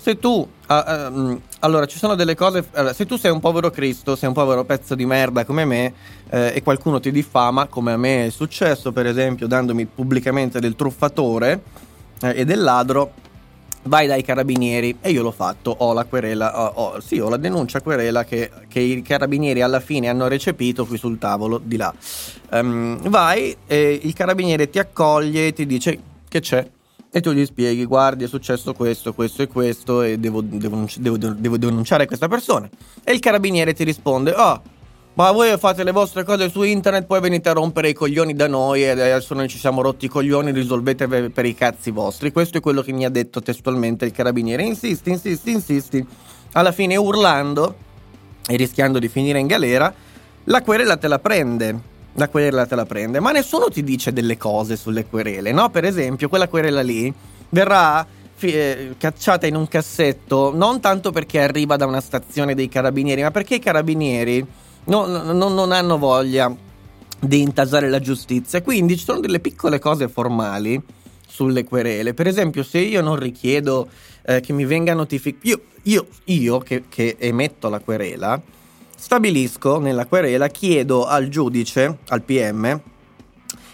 Se 0.00 0.18
tu, 0.18 0.48
ah, 0.66 1.10
um, 1.12 1.40
allora 1.60 1.84
ci 1.86 1.98
sono 1.98 2.14
delle 2.14 2.36
cose, 2.36 2.64
se 2.94 3.04
tu 3.04 3.16
sei 3.16 3.32
un 3.32 3.40
povero 3.40 3.70
Cristo, 3.70 4.14
sei 4.14 4.28
un 4.28 4.34
povero 4.34 4.64
pezzo 4.64 4.94
di 4.94 5.04
merda 5.04 5.44
come 5.44 5.64
me 5.64 5.92
eh, 6.30 6.52
e 6.54 6.62
qualcuno 6.62 7.00
ti 7.00 7.10
diffama, 7.10 7.66
come 7.66 7.92
a 7.92 7.96
me 7.96 8.26
è 8.26 8.30
successo 8.30 8.92
per 8.92 9.06
esempio 9.06 9.48
dandomi 9.48 9.86
pubblicamente 9.86 10.60
del 10.60 10.76
truffatore, 10.76 11.62
eh, 12.22 12.40
e 12.40 12.44
del 12.44 12.62
ladro, 12.62 13.12
vai 13.88 14.06
dai 14.06 14.22
carabinieri. 14.22 14.98
E 15.00 15.10
io 15.10 15.22
l'ho 15.22 15.32
fatto, 15.32 15.74
ho 15.76 15.92
la 15.92 16.04
querela, 16.04 16.60
ho, 16.60 16.72
ho, 16.74 17.00
sì, 17.00 17.18
ho 17.18 17.28
la 17.28 17.36
denuncia 17.36 17.80
querela 17.80 18.24
che, 18.24 18.50
che, 18.68 18.80
i 18.80 19.02
carabinieri 19.02 19.62
alla 19.62 19.80
fine 19.80 20.08
hanno 20.08 20.28
recepito 20.28 20.86
qui 20.86 20.96
sul 20.96 21.18
tavolo 21.18 21.60
di 21.62 21.76
là. 21.76 21.92
Um, 22.50 22.98
vai 23.08 23.56
e 23.66 24.00
il 24.02 24.12
carabiniere 24.12 24.70
ti 24.70 24.78
accoglie 24.78 25.48
e 25.48 25.52
ti 25.52 25.66
dice 25.66 25.98
che 26.28 26.40
c'è? 26.40 26.66
E 27.10 27.20
tu 27.20 27.32
gli 27.32 27.44
spieghi 27.44 27.84
guardi 27.86 28.24
è 28.24 28.28
successo 28.28 28.74
questo, 28.74 29.14
questo 29.14 29.42
e 29.42 29.48
questo 29.48 30.02
e 30.02 30.18
devo, 30.18 30.42
devo, 30.42 30.86
devo, 30.98 31.16
devo 31.16 31.56
denunciare 31.56 32.06
questa 32.06 32.28
persona. 32.28 32.68
E 33.02 33.12
il 33.12 33.18
carabiniere 33.18 33.72
ti 33.72 33.82
risponde 33.82 34.32
oh 34.36 34.62
ma 35.18 35.32
voi 35.32 35.58
fate 35.58 35.82
le 35.82 35.90
vostre 35.90 36.22
cose 36.22 36.48
su 36.48 36.62
internet, 36.62 37.04
poi 37.04 37.18
venite 37.18 37.48
a 37.48 37.52
rompere 37.52 37.88
i 37.88 37.92
coglioni 37.92 38.34
da 38.34 38.46
noi 38.46 38.84
e 38.84 38.90
adesso 38.90 39.34
noi 39.34 39.48
ci 39.48 39.58
siamo 39.58 39.82
rotti 39.82 40.04
i 40.04 40.08
coglioni, 40.08 40.52
risolvete 40.52 41.08
per 41.08 41.44
i 41.44 41.54
cazzi 41.56 41.90
vostri. 41.90 42.30
Questo 42.30 42.58
è 42.58 42.60
quello 42.60 42.82
che 42.82 42.92
mi 42.92 43.04
ha 43.04 43.08
detto 43.08 43.42
testualmente 43.42 44.04
il 44.04 44.12
carabiniere. 44.12 44.62
Insisti, 44.62 45.10
insisti, 45.10 45.50
insisti. 45.50 46.06
Alla 46.52 46.70
fine 46.70 46.94
urlando 46.94 47.74
e 48.46 48.54
rischiando 48.54 49.00
di 49.00 49.08
finire 49.08 49.40
in 49.40 49.48
galera, 49.48 49.92
la 50.44 50.62
querela 50.62 50.96
te 50.96 51.08
la 51.08 51.18
prende. 51.18 51.80
La 52.14 52.28
querela 52.28 52.66
te 52.66 52.76
la 52.76 52.86
prende, 52.86 53.18
ma 53.18 53.32
nessuno 53.32 53.68
ti 53.70 53.82
dice 53.82 54.12
delle 54.12 54.36
cose 54.36 54.76
sulle 54.76 55.04
querele, 55.04 55.50
no? 55.50 55.68
Per 55.70 55.84
esempio, 55.84 56.28
quella 56.28 56.46
querela 56.46 56.80
lì 56.80 57.12
verrà 57.48 58.06
eh, 58.38 58.94
cacciata 58.96 59.48
in 59.48 59.56
un 59.56 59.66
cassetto 59.66 60.52
non 60.54 60.80
tanto 60.80 61.10
perché 61.10 61.40
arriva 61.40 61.74
da 61.74 61.86
una 61.86 62.00
stazione 62.00 62.54
dei 62.54 62.68
carabinieri, 62.68 63.22
ma 63.22 63.32
perché 63.32 63.56
i 63.56 63.60
carabinieri 63.60 64.46
no, 64.88 65.06
no, 65.06 65.48
non 65.48 65.72
hanno 65.72 65.98
voglia 65.98 66.54
di 67.20 67.40
intasare 67.40 67.88
la 67.88 68.00
giustizia. 68.00 68.62
Quindi 68.62 68.96
ci 68.96 69.04
sono 69.04 69.20
delle 69.20 69.40
piccole 69.40 69.78
cose 69.78 70.08
formali 70.08 70.80
sulle 71.26 71.64
querele. 71.64 72.14
Per 72.14 72.26
esempio, 72.26 72.62
se 72.62 72.78
io 72.78 73.00
non 73.00 73.16
richiedo 73.16 73.88
eh, 74.26 74.40
che 74.40 74.52
mi 74.52 74.64
venga 74.64 74.94
notificato, 74.94 75.46
io, 75.48 75.60
io, 75.84 76.06
io 76.24 76.58
che, 76.58 76.84
che, 76.88 77.16
emetto 77.18 77.68
la 77.68 77.80
querela, 77.80 78.40
stabilisco 78.96 79.78
nella 79.78 80.06
querela, 80.06 80.48
chiedo 80.48 81.06
al 81.06 81.28
giudice, 81.28 81.98
al 82.08 82.22
PM, 82.22 82.80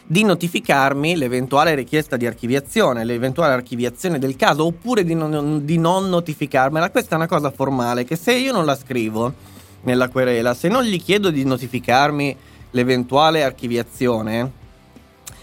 di 0.07 0.23
notificarmi 0.23 1.17
l'eventuale 1.17 1.75
richiesta 1.75 2.19
di 2.19 2.27
archiviazione, 2.27 3.05
l'eventuale 3.05 3.55
archiviazione 3.55 4.19
del 4.19 4.37
caso, 4.37 4.67
oppure 4.67 5.03
di 5.03 5.15
non, 5.15 5.65
di 5.65 5.79
non 5.79 6.09
notificarmela. 6.11 6.91
Questa 6.91 7.15
è 7.15 7.17
una 7.17 7.29
cosa 7.29 7.51
formale 7.51 8.05
che 8.05 8.17
se 8.17 8.35
io 8.35 8.53
non 8.53 8.67
la 8.67 8.77
scrivo 8.77 9.54
nella 9.85 10.09
querela, 10.09 10.55
se 10.55 10.69
non 10.69 10.83
gli 10.85 11.01
chiedo 11.01 11.31
di 11.31 11.45
notificarmi 11.45 12.37
l'eventuale 12.71 13.43
archiviazione, 13.43 14.63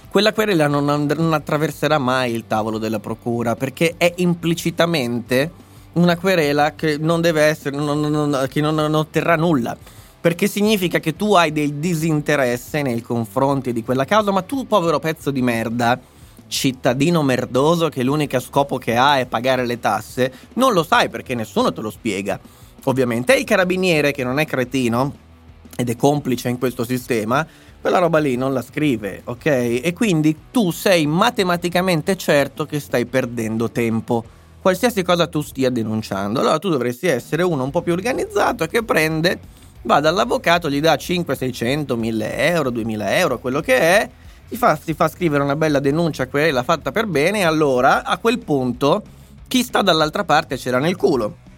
quella 0.10 0.34
querela 0.34 0.68
non, 0.68 0.90
and- 0.90 1.16
non 1.18 1.34
attraverserà 1.34 1.98
mai 1.98 2.34
il 2.34 2.46
tavolo 2.46 2.78
della 2.78 3.00
procura 3.00 3.56
perché 3.56 3.96
è 3.98 4.14
implicitamente 4.18 5.70
una 5.94 6.18
querela 6.18 6.74
che 6.76 6.98
non 7.00 7.22
deve 7.22 7.44
essere, 7.44 7.78
non, 7.78 8.00
non, 8.00 8.48
che 8.50 8.62
non, 8.62 8.76
non 8.76 8.94
otterrà 8.94 9.36
nulla 9.36 9.76
perché 10.20 10.48
significa 10.48 11.00
che 11.00 11.16
tu 11.16 11.34
hai 11.34 11.52
del 11.52 11.76
disinteresse 11.76 12.84
nei 12.84 13.02
confronti 13.02 13.74
di 13.74 13.84
quella 13.84 14.06
causa, 14.06 14.32
ma 14.32 14.44
tu, 14.44 14.68
povero 14.68 15.00
pezzo 15.00 15.32
di 15.32 15.42
merda, 15.42 16.00
cittadino 16.46 17.24
merdoso 17.24 17.90
che 17.90 18.04
l'unico 18.04 18.40
scopo 18.40 18.78
che 18.78 18.96
ha 18.96 19.18
è 19.18 19.26
pagare 19.26 19.66
le 19.66 19.80
tasse, 19.80 20.32
non 20.54 20.74
lo 20.74 20.84
sai 20.84 21.10
perché 21.10 21.34
nessuno 21.34 21.74
te 21.74 21.82
lo 21.82 21.90
spiega 21.90 22.40
ovviamente. 22.86 23.36
E 23.36 23.40
il 23.40 23.46
carabiniere, 23.46 24.12
che 24.12 24.24
non 24.24 24.40
è 24.40 24.46
cretino 24.46 25.30
ed 25.76 25.90
è 25.90 25.96
complice 25.96 26.50
in 26.50 26.58
questo 26.58 26.84
sistema, 26.84 27.46
quella 27.80 27.98
roba 27.98 28.20
lì 28.20 28.36
non 28.36 28.54
la 28.54 28.62
scrive, 28.62 29.22
ok? 29.24 29.46
E 29.46 29.94
quindi 29.96 30.38
tu 30.52 30.72
sei 30.72 31.08
matematicamente 31.08 32.16
certo 32.16 32.66
che 32.66 32.80
stai 32.80 33.06
perdendo 33.06 33.72
tempo. 33.72 34.24
Qualsiasi 34.62 35.02
cosa 35.02 35.26
tu 35.26 35.42
stia 35.42 35.72
denunciando. 35.72 36.40
Allora 36.40 36.60
tu 36.60 36.70
dovresti 36.70 37.08
essere 37.08 37.42
uno 37.42 37.64
un 37.64 37.72
po' 37.72 37.82
più 37.82 37.94
organizzato 37.94 38.68
che 38.68 38.84
prende, 38.84 39.40
va 39.84 40.00
dall'avvocato, 40.00 40.70
gli 40.70 40.80
dà 40.80 40.96
5, 40.96 41.36
600, 41.36 41.98
1000 41.98 42.38
euro, 42.38 42.70
2000 42.70 43.18
euro, 43.18 43.40
quello 43.40 43.62
che 43.62 43.80
è, 43.80 44.10
ti 44.48 44.56
fa, 44.58 44.76
ti 44.76 44.94
fa 44.94 45.08
scrivere 45.08 45.42
una 45.42 45.56
bella 45.56 45.80
denuncia, 45.80 46.28
quella 46.28 46.62
fatta 46.62 46.92
per 46.92 47.08
bene, 47.08 47.40
e 47.40 47.44
allora 47.44 48.04
a 48.04 48.18
quel 48.20 48.38
punto 48.38 49.02
chi 49.48 49.64
sta 49.64 49.82
dall'altra 49.82 50.24
parte 50.24 50.56
c'era 50.58 50.78
nel 50.78 50.96
culo 50.96 51.50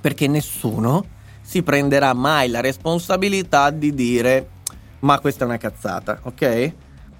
perché 0.00 0.26
nessuno 0.26 1.04
si 1.40 1.62
prenderà 1.62 2.12
mai 2.12 2.48
la 2.48 2.60
responsabilità 2.60 3.70
di 3.70 3.94
dire 3.94 4.48
ma 5.00 5.18
questa 5.20 5.44
è 5.44 5.46
una 5.46 5.58
cazzata, 5.58 6.20
ok? 6.22 6.72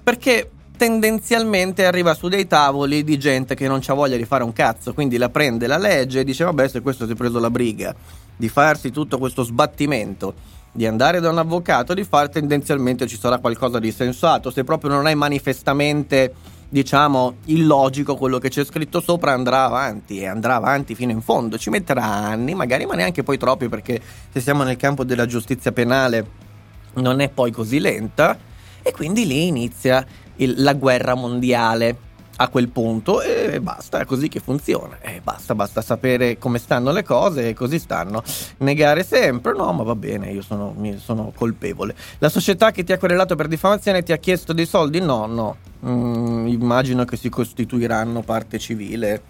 Perché 0.03 0.51
tendenzialmente 0.75 1.85
arriva 1.85 2.13
su 2.13 2.29
dei 2.29 2.47
tavoli 2.47 3.03
di 3.03 3.17
gente 3.17 3.53
che 3.55 3.67
non 3.67 3.81
ha 3.85 3.93
voglia 3.93 4.17
di 4.17 4.25
fare 4.25 4.43
un 4.43 4.53
cazzo, 4.53 4.93
quindi 4.93 5.17
la 5.17 5.29
prende 5.29 5.67
la 5.67 5.77
legge 5.77 6.21
e 6.21 6.23
dice 6.23 6.43
vabbè 6.45 6.67
se 6.67 6.81
questo 6.81 7.05
si 7.05 7.11
è 7.11 7.15
preso 7.15 7.39
la 7.39 7.49
briga 7.49 7.93
di 8.35 8.47
farsi 8.47 8.91
tutto 8.91 9.17
questo 9.17 9.43
sbattimento, 9.43 10.33
di 10.71 10.85
andare 10.85 11.19
da 11.19 11.29
un 11.29 11.37
avvocato, 11.37 11.93
di 11.93 12.05
fare 12.05 12.29
tendenzialmente 12.29 13.07
ci 13.07 13.17
sarà 13.17 13.39
qualcosa 13.39 13.79
di 13.79 13.91
sensato, 13.91 14.51
se 14.51 14.63
proprio 14.63 14.91
non 14.91 15.07
è 15.07 15.13
manifestamente 15.15 16.33
diciamo, 16.69 17.37
illogico 17.45 18.15
quello 18.15 18.37
che 18.37 18.49
c'è 18.49 18.63
scritto 18.63 19.01
sopra 19.01 19.33
andrà 19.33 19.65
avanti 19.65 20.19
e 20.19 20.27
andrà 20.27 20.55
avanti 20.55 20.95
fino 20.95 21.11
in 21.11 21.21
fondo. 21.21 21.57
Ci 21.57 21.69
metterà 21.69 22.03
anni, 22.03 22.53
magari, 22.53 22.85
ma 22.85 22.95
neanche 22.95 23.23
poi 23.23 23.37
troppi, 23.37 23.67
perché 23.67 23.99
se 24.31 24.39
siamo 24.39 24.63
nel 24.63 24.77
campo 24.77 25.03
della 25.03 25.25
giustizia 25.25 25.71
penale 25.71 26.47
non 26.95 27.19
è 27.19 27.29
poi 27.29 27.51
così 27.51 27.79
lenta. 27.79 28.37
E 28.81 28.91
quindi 28.91 29.25
lì 29.25 29.47
inizia 29.47 30.05
il, 30.37 30.61
la 30.61 30.73
guerra 30.73 31.15
mondiale 31.15 32.07
a 32.41 32.47
quel 32.47 32.69
punto 32.69 33.21
e 33.21 33.59
basta, 33.59 33.99
è 33.99 34.05
così 34.05 34.29
che 34.29 34.39
funziona. 34.39 34.99
E 35.01 35.19
basta, 35.21 35.55
basta 35.55 35.81
sapere 35.81 36.37
come 36.37 36.57
stanno 36.57 36.91
le 36.91 37.03
cose 37.03 37.49
e 37.49 37.53
così 37.53 37.79
stanno. 37.79 38.23
Negare 38.57 39.03
sempre, 39.03 39.53
no, 39.53 39.73
ma 39.73 39.83
va 39.83 39.95
bene, 39.95 40.31
io 40.31 40.41
sono, 40.41 40.73
sono 40.97 41.33
colpevole. 41.35 41.93
La 42.19 42.29
società 42.29 42.71
che 42.71 42.85
ti 42.85 42.93
ha 42.93 42.97
querelato 42.97 43.35
per 43.35 43.47
diffamazione 43.47 44.03
ti 44.03 44.13
ha 44.13 44.17
chiesto 44.17 44.53
dei 44.53 44.65
soldi? 44.65 45.01
No, 45.01 45.25
no. 45.25 45.57
Mm, 45.85 46.47
immagino 46.47 47.03
che 47.03 47.17
si 47.17 47.27
costituiranno 47.27 48.21
parte 48.21 48.57
civile 48.57 49.21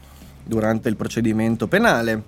durante 0.44 0.88
il 0.88 0.96
procedimento 0.96 1.68
penale. 1.68 2.22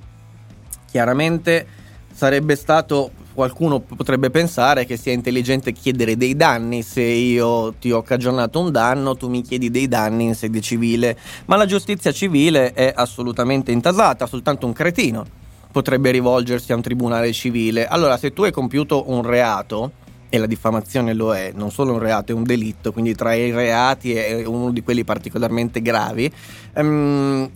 Chiaramente 0.89 1.67
sarebbe 2.11 2.55
stato 2.55 3.11
qualcuno 3.33 3.79
potrebbe 3.79 4.29
pensare 4.29 4.85
che 4.85 4.97
sia 4.97 5.13
intelligente 5.13 5.71
chiedere 5.71 6.17
dei 6.17 6.35
danni 6.35 6.81
se 6.83 7.01
io 7.01 7.73
ti 7.73 7.91
ho 7.91 8.01
cagionato 8.01 8.59
un 8.59 8.71
danno, 8.71 9.15
tu 9.15 9.29
mi 9.29 9.41
chiedi 9.41 9.71
dei 9.71 9.87
danni 9.87 10.25
in 10.25 10.35
sede 10.35 10.61
civile, 10.61 11.17
ma 11.45 11.55
la 11.55 11.65
giustizia 11.65 12.11
civile 12.11 12.73
è 12.73 12.91
assolutamente 12.95 13.71
intasata, 13.71 14.25
soltanto 14.25 14.65
un 14.65 14.73
cretino 14.73 15.25
potrebbe 15.71 16.11
rivolgersi 16.11 16.73
a 16.73 16.75
un 16.75 16.81
tribunale 16.81 17.31
civile. 17.31 17.87
Allora, 17.87 18.17
se 18.17 18.33
tu 18.33 18.43
hai 18.43 18.51
compiuto 18.51 19.09
un 19.09 19.23
reato, 19.23 19.91
e 20.33 20.37
la 20.37 20.45
diffamazione 20.45 21.13
lo 21.13 21.35
è, 21.35 21.51
non 21.53 21.71
solo 21.71 21.91
un 21.91 21.99
reato, 21.99 22.31
è 22.31 22.35
un 22.35 22.43
delitto, 22.43 22.93
quindi 22.93 23.15
tra 23.15 23.33
i 23.33 23.51
reati 23.51 24.13
è 24.13 24.45
uno 24.45 24.71
di 24.71 24.81
quelli 24.81 25.03
particolarmente 25.03 25.81
gravi, 25.81 26.31
um, 26.75 27.49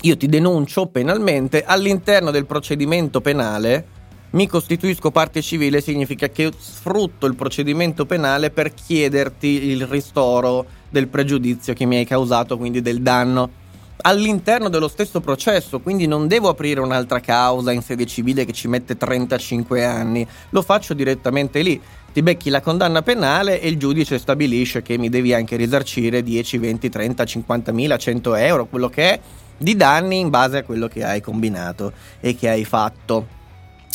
io 0.00 0.16
ti 0.16 0.26
denuncio 0.26 0.86
penalmente 0.86 1.62
all'interno 1.62 2.30
del 2.30 2.46
procedimento 2.46 3.20
penale 3.20 3.93
mi 4.34 4.48
costituisco 4.48 5.12
parte 5.12 5.40
civile 5.42 5.80
significa 5.80 6.28
che 6.28 6.50
sfrutto 6.56 7.26
il 7.26 7.36
procedimento 7.36 8.04
penale 8.04 8.50
per 8.50 8.74
chiederti 8.74 9.46
il 9.46 9.86
ristoro 9.86 10.66
del 10.88 11.06
pregiudizio 11.06 11.72
che 11.72 11.84
mi 11.84 11.96
hai 11.96 12.04
causato, 12.04 12.56
quindi 12.56 12.82
del 12.82 13.00
danno 13.00 13.62
all'interno 14.06 14.68
dello 14.68 14.88
stesso 14.88 15.20
processo, 15.20 15.78
quindi 15.78 16.06
non 16.06 16.26
devo 16.26 16.48
aprire 16.48 16.80
un'altra 16.80 17.20
causa 17.20 17.70
in 17.70 17.80
sede 17.80 18.06
civile 18.06 18.44
che 18.44 18.52
ci 18.52 18.66
mette 18.66 18.96
35 18.96 19.84
anni, 19.84 20.26
lo 20.50 20.62
faccio 20.62 20.94
direttamente 20.94 21.62
lì. 21.62 21.80
Ti 22.12 22.22
becchi 22.22 22.50
la 22.50 22.60
condanna 22.60 23.02
penale 23.02 23.60
e 23.60 23.68
il 23.68 23.78
giudice 23.78 24.18
stabilisce 24.18 24.82
che 24.82 24.98
mi 24.98 25.08
devi 25.08 25.32
anche 25.32 25.56
risarcire 25.56 26.22
10, 26.22 26.58
20, 26.58 26.88
30, 26.88 27.24
50 27.24 27.72
mila, 27.72 27.96
100 27.96 28.34
euro, 28.34 28.66
quello 28.66 28.88
che 28.88 29.10
è, 29.10 29.20
di 29.56 29.76
danni 29.76 30.18
in 30.18 30.28
base 30.28 30.58
a 30.58 30.62
quello 30.64 30.88
che 30.88 31.04
hai 31.04 31.20
combinato 31.20 31.92
e 32.20 32.36
che 32.36 32.48
hai 32.48 32.64
fatto. 32.64 33.42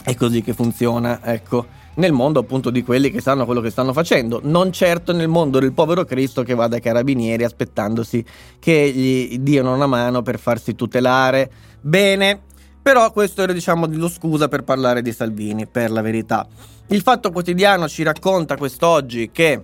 È 0.03 0.15
così 0.15 0.41
che 0.41 0.53
funziona, 0.53 1.19
ecco 1.23 1.77
nel 1.99 2.13
mondo 2.13 2.39
appunto 2.39 2.69
di 2.69 2.81
quelli 2.83 3.11
che 3.11 3.19
sanno 3.19 3.45
quello 3.45 3.61
che 3.61 3.69
stanno 3.69 3.91
facendo, 3.93 4.39
non 4.43 4.71
certo 4.71 5.11
nel 5.11 5.27
mondo 5.27 5.59
del 5.59 5.73
povero 5.73 6.05
Cristo 6.05 6.43
che 6.43 6.55
va 6.55 6.67
dai 6.67 6.79
carabinieri 6.79 7.43
aspettandosi 7.43 8.23
che 8.57 8.91
gli 8.91 9.39
diano 9.39 9.73
una 9.73 9.85
mano 9.85 10.21
per 10.21 10.39
farsi 10.39 10.75
tutelare. 10.75 11.51
Bene, 11.81 12.41
però 12.81 13.11
questo 13.11 13.41
era 13.41 13.51
diciamo 13.51 13.85
lo 13.89 14.07
scusa 14.07 14.47
per 14.47 14.63
parlare 14.63 15.01
di 15.01 15.11
Salvini, 15.11 15.67
per 15.67 15.91
la 15.91 16.01
verità. 16.01 16.47
Il 16.87 17.01
Fatto 17.01 17.31
Quotidiano 17.31 17.87
ci 17.87 18.03
racconta 18.03 18.55
quest'oggi 18.57 19.29
che 19.31 19.63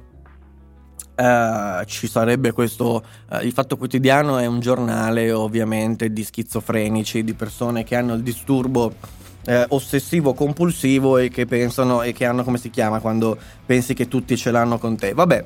Uh, 1.17 1.85
ci 1.85 2.07
sarebbe 2.07 2.51
questo. 2.51 3.01
Uh, 3.31 3.37
il 3.45 3.53
Fatto 3.53 3.77
Quotidiano 3.77 4.37
è 4.37 4.45
un 4.47 4.59
giornale, 4.59 5.31
ovviamente, 5.31 6.11
di 6.11 6.25
schizofrenici, 6.25 7.23
di 7.23 7.33
persone 7.33 7.85
che 7.85 7.95
hanno 7.95 8.15
il 8.15 8.21
disturbo 8.21 8.93
eh, 9.45 9.65
ossessivo 9.69 10.33
compulsivo 10.33 11.17
e 11.17 11.29
che 11.29 11.45
pensano 11.45 12.01
e 12.01 12.13
che 12.13 12.25
hanno 12.25 12.43
come 12.43 12.57
si 12.57 12.69
chiama 12.69 12.99
quando 12.99 13.37
pensi 13.65 13.93
che 13.93 14.07
tutti 14.07 14.35
ce 14.37 14.51
l'hanno 14.51 14.77
con 14.77 14.97
te. 14.97 15.13
Vabbè, 15.13 15.45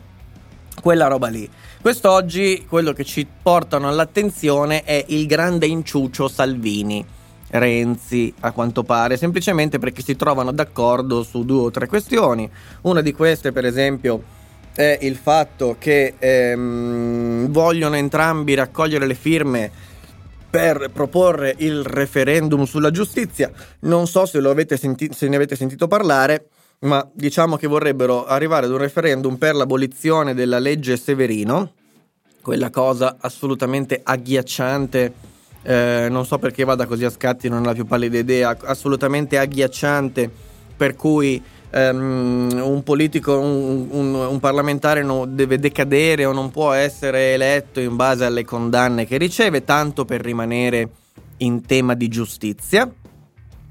quella 0.82 1.08
roba 1.08 1.28
lì. 1.28 1.50
Quest'oggi 1.82 2.66
quello 2.68 2.94
che 2.94 3.04
ci 3.04 3.28
portano 3.42 3.88
all'attenzione 3.88 4.84
è 4.84 5.04
il 5.10 5.26
grande 5.28 5.66
inciucio 5.66 6.28
Salvini. 6.28 7.06
Renzi, 7.52 8.32
a 8.42 8.52
quanto 8.52 8.84
pare, 8.84 9.18
semplicemente 9.18 9.80
perché 9.80 10.04
si 10.04 10.16
trovano 10.16 10.52
d'accordo 10.52 11.24
su 11.24 11.44
due 11.46 11.62
o 11.64 11.72
tre 11.72 11.88
questioni. 11.88 12.50
Una 12.82 13.02
di 13.02 13.12
queste, 13.12 13.52
per 13.52 13.66
esempio, 13.66 14.22
è 14.72 15.00
il 15.02 15.16
fatto 15.16 15.76
che 15.80 16.14
ehm, 16.20 17.48
vogliono 17.48 17.96
entrambi 17.96 18.54
raccogliere 18.54 19.08
le 19.08 19.16
firme 19.16 19.72
per 20.50 20.90
proporre 20.92 21.54
il 21.58 21.84
referendum 21.84 22.64
sulla 22.64 22.92
giustizia. 22.92 23.52
Non 23.82 24.08
so 24.08 24.26
se, 24.26 24.40
senti- 24.78 25.12
se 25.14 25.28
ne 25.28 25.36
avete 25.36 25.56
sentito 25.56 25.88
parlare, 25.88 26.48
ma 26.80 27.08
diciamo 27.14 27.58
che 27.58 27.68
vorrebbero 27.68 28.26
arrivare 28.26 28.66
ad 28.66 28.72
un 28.72 28.78
referendum 28.78 29.36
per 29.36 29.56
l'abolizione 29.56 30.34
della 30.34 30.60
legge 30.60 30.98
Severino, 30.98 31.74
quella 32.42 32.70
cosa 32.70 33.18
assolutamente 33.20 34.00
agghiacciante, 34.02 35.14
eh, 35.62 36.08
non 36.10 36.26
so 36.26 36.38
perché 36.38 36.64
vada 36.64 36.86
così 36.86 37.04
a 37.04 37.10
scatti, 37.10 37.50
non 37.50 37.62
ho 37.62 37.66
la 37.66 37.74
più 37.74 37.86
pallida 37.86 38.18
idea, 38.18 38.58
assolutamente 38.64 39.38
agghiacciante, 39.38 40.30
per 40.76 40.96
cui 40.96 41.42
um, 41.72 42.50
un 42.64 42.84
politico, 42.84 43.40
un, 43.40 43.88
un, 43.90 44.14
un 44.14 44.40
parlamentare 44.40 45.04
non 45.04 45.36
deve 45.36 45.60
decadere 45.60 46.26
o 46.26 46.32
non 46.32 46.50
può 46.52 46.72
essere 46.72 47.34
eletto 47.34 47.80
in 47.80 47.96
base 47.96 48.26
alle 48.26 48.46
condanne 48.46 49.06
che 49.06 49.18
riceve, 49.18 49.64
tanto 49.64 50.06
per 50.06 50.22
rimanere 50.22 50.90
in 51.38 51.66
tema 51.66 51.94
di 51.94 52.08
giustizia. 52.08 52.92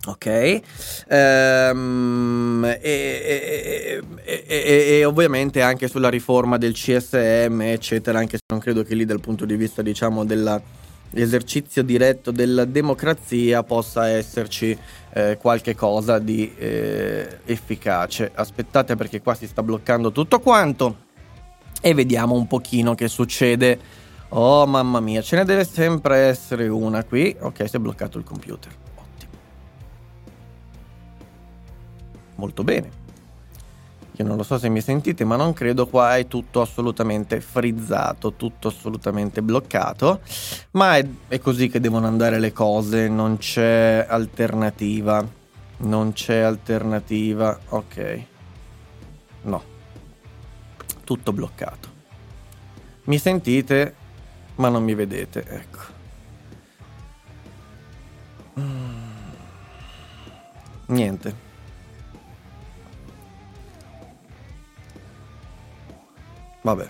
Ok, 0.07 0.61
um, 1.11 2.65
e, 2.65 2.81
e, 2.81 4.03
e, 4.25 4.99
e, 5.01 5.05
ovviamente 5.05 5.61
anche 5.61 5.87
sulla 5.87 6.09
riforma 6.09 6.57
del 6.57 6.73
CSM, 6.73 7.61
eccetera, 7.63 8.19
anche 8.19 8.39
se 8.39 8.45
non 8.51 8.59
credo 8.59 8.85
che 8.85 8.95
lì 8.95 9.05
dal 9.05 9.21
punto 9.21 9.45
di 9.45 9.57
vista, 9.57 9.83
diciamo, 9.83 10.25
dell'esercizio 10.25 11.83
diretto 11.83 12.31
della 12.31 12.65
democrazia 12.65 13.63
possa 13.65 14.09
esserci 14.09 14.79
eh, 15.19 15.37
qualche 15.37 15.75
cosa 15.75 16.19
di 16.19 16.55
eh, 16.57 17.41
efficace. 17.45 18.31
Aspettate 18.35 18.95
perché 18.95 19.21
qua 19.21 19.35
si 19.35 19.47
sta 19.47 19.63
bloccando 19.63 20.13
tutto 20.13 20.39
quanto 20.41 21.07
e 21.81 21.95
vediamo 21.95 22.35
un 22.35 22.47
pochino 22.47 22.95
che 22.95 23.09
succede. 23.09 23.97
Oh 24.31 24.67
mamma 24.67 25.01
mia, 25.01 25.23
ce 25.23 25.37
ne 25.37 25.45
deve 25.45 25.65
sempre 25.65 26.17
essere 26.19 26.69
una 26.69 27.03
qui. 27.05 27.35
Ok, 27.41 27.69
si 27.69 27.77
è 27.77 27.79
bloccato 27.79 28.19
il 28.19 28.25
computer. 28.25 28.73
molto 32.39 32.65
bene. 32.65 33.08
Io 34.19 34.27
non 34.27 34.37
lo 34.37 34.43
so 34.43 34.59
se 34.59 34.69
mi 34.69 34.81
sentite, 34.81 35.25
ma 35.25 35.37
non 35.37 35.53
credo 35.53 35.87
qua 35.87 36.17
è 36.17 36.27
tutto 36.27 36.61
assolutamente 36.61 37.41
frizzato, 37.41 38.33
tutto 38.33 38.67
assolutamente 38.67 39.43
bloccato, 39.43 40.23
ma 40.73 40.97
è, 40.97 41.07
è 41.29 41.39
così 41.39 41.69
che 41.69 41.79
devono 41.79 42.09
andare 42.09 42.41
le 42.41 42.53
cose, 42.53 43.07
non 43.07 43.39
c'è 43.39 44.05
alternativa, 44.09 45.25
non 45.79 46.13
c'è 46.15 46.39
alternativa, 46.39 47.57
ok, 47.69 48.23
no, 49.43 49.63
tutto 51.05 51.33
bloccato. 51.33 51.89
Mi 53.05 53.19
sentite, 53.19 53.95
ma 54.57 54.69
non 54.69 54.83
mi 54.83 54.95
vedete, 54.97 55.45
ecco. 55.47 55.79
Mm. 58.59 59.07
Niente. 60.87 61.48
Vabbè. 66.63 66.89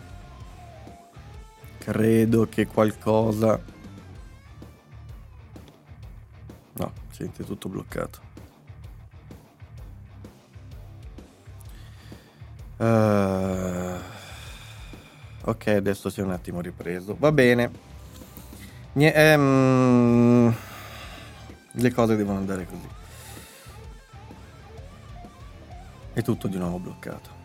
Credo 1.79 2.47
che 2.49 2.67
qualcosa... 2.67 3.61
No, 6.75 6.93
senti, 7.11 7.43
è 7.43 7.45
tutto 7.45 7.69
bloccato. 7.69 8.21
Uh... 12.79 13.99
Ok, 15.45 15.67
adesso 15.69 16.11
si 16.11 16.21
è 16.21 16.23
un 16.23 16.33
attimo 16.33 16.61
ripreso. 16.61 17.17
Va 17.19 17.33
bene. 17.33 17.71
Nie- 18.93 19.15
ehm... 19.15 20.57
Le 21.71 21.93
cose 21.93 22.17
devono 22.17 22.39
andare 22.39 22.67
così. 22.67 22.89
È 26.13 26.23
tutto 26.23 26.49
di 26.49 26.59
nuovo 26.59 26.79
bloccato. 26.79 27.38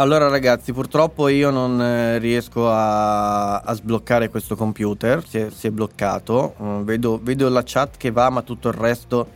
Allora 0.00 0.28
ragazzi, 0.28 0.72
purtroppo 0.72 1.26
io 1.26 1.50
non 1.50 1.82
eh, 1.82 2.18
riesco 2.18 2.70
a, 2.70 3.58
a, 3.58 3.72
sbloccare 3.72 4.28
questo 4.28 4.54
computer, 4.54 5.26
si 5.26 5.38
è, 5.38 5.50
si 5.50 5.66
è 5.66 5.70
bloccato, 5.70 6.54
mm, 6.62 6.82
vedo, 6.82 7.18
vedo, 7.20 7.48
la 7.48 7.64
chat 7.64 7.96
che 7.96 8.12
va 8.12 8.30
ma 8.30 8.42
tutto 8.42 8.68
il 8.68 8.74
resto 8.74 9.28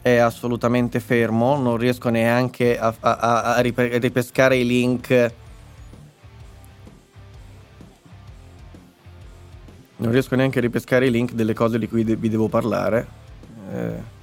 è 0.00 0.16
assolutamente 0.16 0.98
fermo, 1.00 1.58
non 1.58 1.76
riesco 1.76 2.08
neanche 2.08 2.78
a, 2.78 2.94
a, 3.00 3.54
a 3.56 3.60
ripescare 3.60 4.56
i 4.56 4.64
link. 4.64 5.32
Non 9.96 10.10
riesco 10.10 10.36
neanche 10.36 10.58
a 10.58 10.62
ripescare 10.62 11.06
i 11.06 11.10
link 11.10 11.32
delle 11.32 11.52
cose 11.52 11.78
di 11.78 11.86
cui 11.86 12.04
de- 12.04 12.16
vi 12.16 12.30
devo 12.30 12.48
parlare. 12.48 13.06
Eh. 13.74 14.16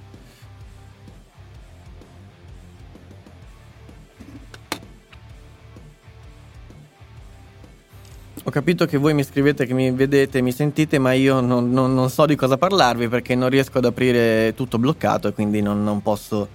Capito 8.55 8.85
che 8.85 8.95
voi 8.95 9.13
mi 9.13 9.25
scrivete, 9.25 9.65
che 9.65 9.73
mi 9.73 9.91
vedete, 9.91 10.41
mi 10.41 10.53
sentite, 10.53 10.97
ma 10.97 11.11
io 11.11 11.41
non, 11.41 11.71
non, 11.71 11.93
non 11.93 12.09
so 12.09 12.25
di 12.25 12.37
cosa 12.37 12.57
parlarvi 12.57 13.09
perché 13.09 13.35
non 13.35 13.49
riesco 13.49 13.79
ad 13.79 13.83
aprire 13.83 14.53
tutto 14.55 14.77
bloccato 14.77 15.27
e 15.27 15.33
quindi 15.33 15.61
non, 15.61 15.83
non 15.83 16.01
posso 16.01 16.47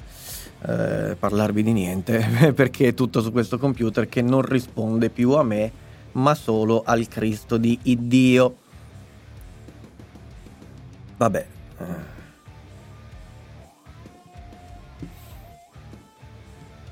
eh, 0.63 1.15
parlarvi 1.19 1.63
di 1.63 1.73
niente 1.73 2.53
perché 2.57 2.89
è 2.89 2.95
tutto 2.95 3.21
su 3.21 3.31
questo 3.31 3.59
computer 3.59 4.09
che 4.09 4.23
non 4.23 4.41
risponde 4.41 5.11
più 5.11 5.33
a 5.33 5.43
me 5.43 5.71
ma 6.13 6.35
solo 6.35 6.83
al 6.87 7.07
Cristo 7.07 7.59
di 7.59 7.79
Iddio. 7.83 8.57
Vabbè. 11.19 11.47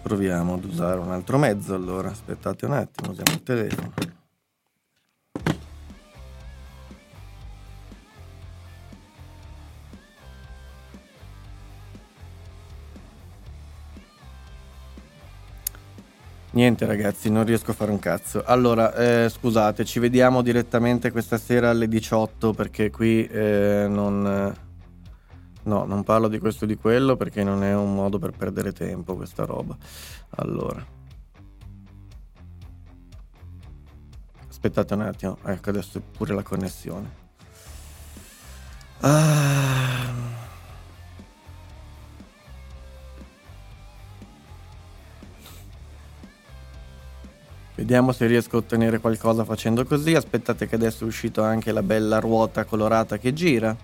Proviamo 0.03 0.53
ad 0.53 0.64
usare 0.64 1.01
un 1.01 1.11
altro 1.12 1.38
mezzo 1.38 1.75
allora, 1.75 2.11
aspettate 2.11 2.66
un 2.66 2.73
attimo, 2.73 3.12
usiamo 3.12 3.33
il 3.33 3.42
telefono. 3.42 4.16
Niente 16.59 16.87
ragazzi, 16.87 17.31
non 17.31 17.44
riesco 17.44 17.71
a 17.71 17.75
fare 17.75 17.92
un 17.92 18.01
cazzo. 18.01 18.42
Allora, 18.44 18.92
eh, 18.92 19.29
scusate, 19.29 19.85
ci 19.85 20.01
vediamo 20.01 20.42
direttamente 20.42 21.12
questa 21.12 21.38
sera 21.38 21.71
alle 21.71 21.87
18 21.87 22.53
perché 22.53 22.90
qui 22.90 23.25
eh, 23.27 23.87
non... 23.88 24.53
No, 25.62 25.85
non 25.85 26.03
parlo 26.03 26.27
di 26.27 26.40
questo 26.40 26.64
e 26.64 26.66
di 26.66 26.75
quello 26.75 27.14
perché 27.14 27.44
non 27.44 27.62
è 27.62 27.77
un 27.77 27.94
modo 27.94 28.18
per 28.18 28.33
perdere 28.33 28.73
tempo 28.73 29.14
questa 29.14 29.44
roba. 29.44 29.77
Allora. 30.31 30.85
Aspettate 34.49 34.94
un 34.94 35.03
attimo, 35.03 35.38
ecco 35.44 35.71
adesso 35.71 36.03
pure 36.11 36.35
la 36.35 36.42
connessione. 36.42 37.11
Ah... 38.99 40.38
Vediamo 47.79 48.11
se 48.11 48.27
riesco 48.27 48.57
a 48.57 48.59
ottenere 48.59 48.99
qualcosa 48.99 49.45
facendo 49.45 49.85
così. 49.85 50.12
Aspettate 50.12 50.67
che 50.67 50.75
adesso 50.75 51.05
è 51.05 51.07
uscita 51.07 51.47
anche 51.47 51.71
la 51.71 51.85
bella 51.85 52.19
ruota 52.19 52.64
colorata 52.64 53.19
che 53.19 53.33
gira. 53.33 53.77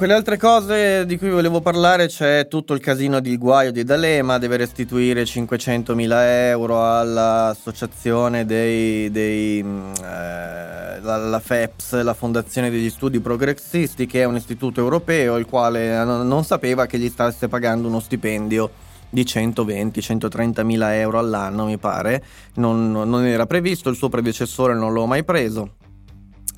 Dunque, 0.00 0.16
le 0.16 0.18
altre 0.18 0.38
cose 0.38 1.04
di 1.04 1.18
cui 1.18 1.28
volevo 1.28 1.60
parlare 1.60 2.06
c'è 2.06 2.48
tutto 2.48 2.72
il 2.72 2.80
casino 2.80 3.20
di 3.20 3.36
guaio 3.36 3.70
di 3.70 3.84
D'Alema, 3.84 4.38
deve 4.38 4.56
restituire 4.56 5.24
500.000 5.24 6.10
euro 6.48 6.82
all'associazione 6.82 8.46
dei, 8.46 9.10
dei 9.10 9.58
eh, 9.58 11.00
la, 11.02 11.16
la, 11.18 11.38
FEPS, 11.38 12.00
la 12.00 12.14
Fondazione 12.14 12.70
degli 12.70 12.88
Studi 12.88 13.20
Progressisti, 13.20 14.06
che 14.06 14.22
è 14.22 14.24
un 14.24 14.36
istituto 14.36 14.80
europeo, 14.80 15.36
il 15.36 15.44
quale 15.44 16.02
non, 16.02 16.44
sapeva 16.44 16.86
che 16.86 16.98
gli 16.98 17.10
stesse 17.10 17.48
pagando 17.48 17.86
uno 17.86 18.00
stipendio 18.00 18.70
di 19.10 19.20
120-130 19.22 20.64
mila 20.64 20.96
euro 20.96 21.18
all'anno, 21.18 21.66
mi 21.66 21.76
pare. 21.76 22.24
Non, 22.54 22.90
non, 22.90 23.26
era 23.26 23.44
previsto, 23.44 23.90
il 23.90 23.96
suo 23.96 24.08
predecessore 24.08 24.72
non 24.72 24.94
l'ho 24.94 25.04
mai 25.04 25.24
preso. 25.24 25.72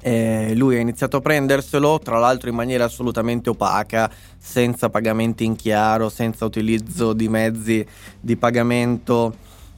Eh, 0.04 0.52
lui 0.56 0.76
ha 0.76 0.80
iniziato 0.80 1.18
a 1.18 1.20
prenderselo, 1.20 2.00
tra 2.00 2.18
l'altro 2.18 2.48
in 2.48 2.56
maniera 2.56 2.84
assolutamente 2.84 3.50
opaca, 3.50 4.10
senza 4.36 4.90
pagamenti 4.90 5.44
in 5.44 5.54
chiaro, 5.54 6.08
senza 6.08 6.44
utilizzo 6.44 7.12
di 7.12 7.28
mezzi 7.28 7.86
di 8.20 8.36
pagamento 8.36 9.34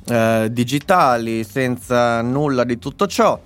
eh, 0.07 0.49
digitali, 0.51 1.45
senza 1.45 2.23
nulla 2.23 2.65
di 2.65 2.79
tutto 2.79 3.07
ciò. 3.07 3.39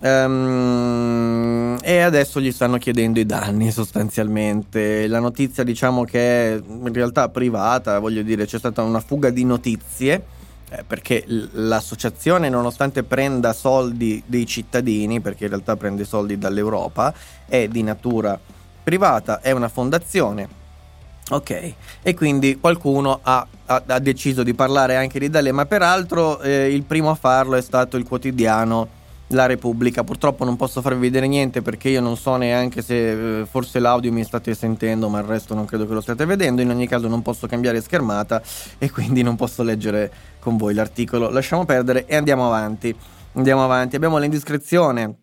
Um, 0.00 1.78
e 1.80 2.00
adesso 2.00 2.38
gli 2.38 2.52
stanno 2.52 2.76
chiedendo 2.76 3.20
i 3.20 3.26
danni 3.26 3.70
sostanzialmente. 3.70 5.06
La 5.06 5.20
notizia 5.20 5.62
diciamo 5.62 6.04
che 6.04 6.54
è 6.54 6.62
in 6.66 6.92
realtà 6.92 7.28
privata, 7.28 7.98
voglio 7.98 8.22
dire 8.22 8.46
c'è 8.46 8.58
stata 8.58 8.82
una 8.82 9.00
fuga 9.00 9.30
di 9.30 9.44
notizie 9.44 10.22
eh, 10.70 10.84
perché 10.86 11.24
l'associazione 11.26 12.48
nonostante 12.48 13.02
prenda 13.02 13.52
soldi 13.52 14.22
dei 14.26 14.46
cittadini, 14.46 15.20
perché 15.20 15.44
in 15.44 15.50
realtà 15.50 15.76
prende 15.76 16.04
soldi 16.04 16.38
dall'Europa, 16.38 17.12
è 17.46 17.68
di 17.68 17.82
natura 17.82 18.38
privata, 18.82 19.40
è 19.40 19.50
una 19.50 19.68
fondazione. 19.68 20.62
Ok, 21.30 21.74
e 22.02 22.14
quindi 22.14 22.58
qualcuno 22.60 23.20
ha, 23.22 23.46
ha, 23.66 23.82
ha 23.86 23.98
deciso 23.98 24.42
di 24.42 24.52
parlare 24.52 24.96
anche 24.96 25.18
di 25.18 25.30
D'Alema, 25.30 25.64
peraltro 25.64 26.40
eh, 26.40 26.70
il 26.70 26.82
primo 26.82 27.08
a 27.08 27.14
farlo 27.14 27.56
è 27.56 27.62
stato 27.62 27.96
il 27.96 28.04
quotidiano 28.04 29.02
la 29.28 29.46
Repubblica. 29.46 30.04
Purtroppo 30.04 30.44
non 30.44 30.56
posso 30.56 30.80
farvi 30.80 31.00
vedere 31.00 31.26
niente 31.26 31.62
perché 31.62 31.88
io 31.88 32.00
non 32.00 32.16
so 32.16 32.36
neanche 32.36 32.82
se 32.82 33.40
eh, 33.40 33.46
forse 33.46 33.78
l'audio 33.78 34.12
mi 34.12 34.24
state 34.24 34.54
sentendo, 34.54 35.08
ma 35.08 35.18
il 35.20 35.24
resto 35.24 35.54
non 35.54 35.64
credo 35.64 35.86
che 35.86 35.94
lo 35.94 36.00
stiate 36.00 36.24
vedendo. 36.24 36.60
In 36.62 36.70
ogni 36.70 36.86
caso 36.86 37.08
non 37.08 37.22
posso 37.22 37.46
cambiare 37.46 37.80
schermata 37.80 38.42
e 38.78 38.90
quindi 38.90 39.22
non 39.22 39.36
posso 39.36 39.62
leggere 39.62 40.12
con 40.40 40.56
voi 40.56 40.74
l'articolo. 40.74 41.30
Lasciamo 41.30 41.64
perdere 41.64 42.06
e 42.06 42.16
andiamo 42.16 42.46
avanti. 42.46 42.94
Andiamo 43.32 43.64
avanti. 43.64 43.96
Abbiamo 43.96 44.18
l'indiscrezione 44.18 45.18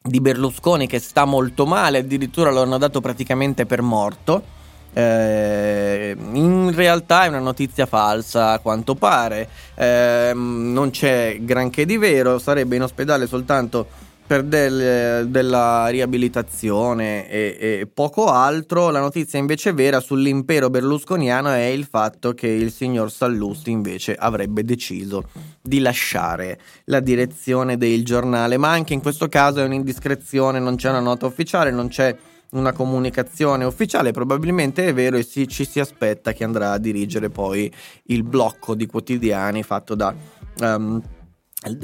di 0.00 0.20
Berlusconi 0.20 0.86
che 0.86 0.98
sta 0.98 1.24
molto 1.24 1.64
male, 1.64 1.98
addirittura 1.98 2.50
lo 2.50 2.62
hanno 2.62 2.78
dato 2.78 3.00
praticamente 3.00 3.66
per 3.66 3.82
morto 3.82 4.60
eh, 4.92 6.16
in 6.32 6.72
realtà 6.74 7.24
è 7.24 7.28
una 7.28 7.38
notizia 7.38 7.86
falsa 7.86 8.52
a 8.52 8.58
quanto 8.58 8.94
pare, 8.94 9.48
eh, 9.74 10.32
non 10.34 10.90
c'è 10.90 11.38
granché 11.40 11.86
di 11.86 11.96
vero, 11.96 12.38
sarebbe 12.38 12.76
in 12.76 12.82
ospedale 12.82 13.26
soltanto 13.26 14.10
per 14.24 14.44
del, 14.44 15.28
della 15.28 15.88
riabilitazione 15.88 17.28
e, 17.28 17.56
e, 17.60 17.88
poco 17.92 18.30
altro. 18.30 18.90
La 18.90 19.00
notizia 19.00 19.38
invece 19.38 19.72
vera 19.72 20.00
sull'impero 20.00 20.70
berlusconiano 20.70 21.50
è 21.50 21.64
il 21.64 21.84
fatto 21.84 22.32
che 22.32 22.46
il 22.46 22.70
signor 22.70 23.10
Sallusti 23.10 23.70
invece 23.70 24.14
avrebbe 24.14 24.64
deciso 24.64 25.28
di 25.60 25.80
lasciare 25.80 26.58
la 26.84 27.00
direzione 27.00 27.76
del 27.76 28.04
giornale, 28.04 28.56
ma 28.56 28.70
anche 28.70 28.94
in 28.94 29.02
questo 29.02 29.28
caso 29.28 29.60
è 29.60 29.64
un'indiscrezione, 29.64 30.58
non 30.58 30.76
c'è 30.76 30.88
una 30.88 31.00
nota 31.00 31.26
ufficiale, 31.26 31.70
non 31.70 31.88
c'è 31.88 32.16
una 32.52 32.72
comunicazione 32.72 33.64
ufficiale, 33.64 34.12
probabilmente 34.12 34.86
è 34.86 34.94
vero 34.94 35.16
e 35.16 35.22
si, 35.22 35.48
ci 35.48 35.64
si 35.64 35.80
aspetta 35.80 36.32
che 36.32 36.44
andrà 36.44 36.72
a 36.72 36.78
dirigere 36.78 37.28
poi 37.28 37.72
il 38.04 38.22
blocco 38.22 38.74
di 38.74 38.86
quotidiani 38.86 39.62
fatto 39.62 39.94
da... 39.94 40.14
Um, 40.60 41.02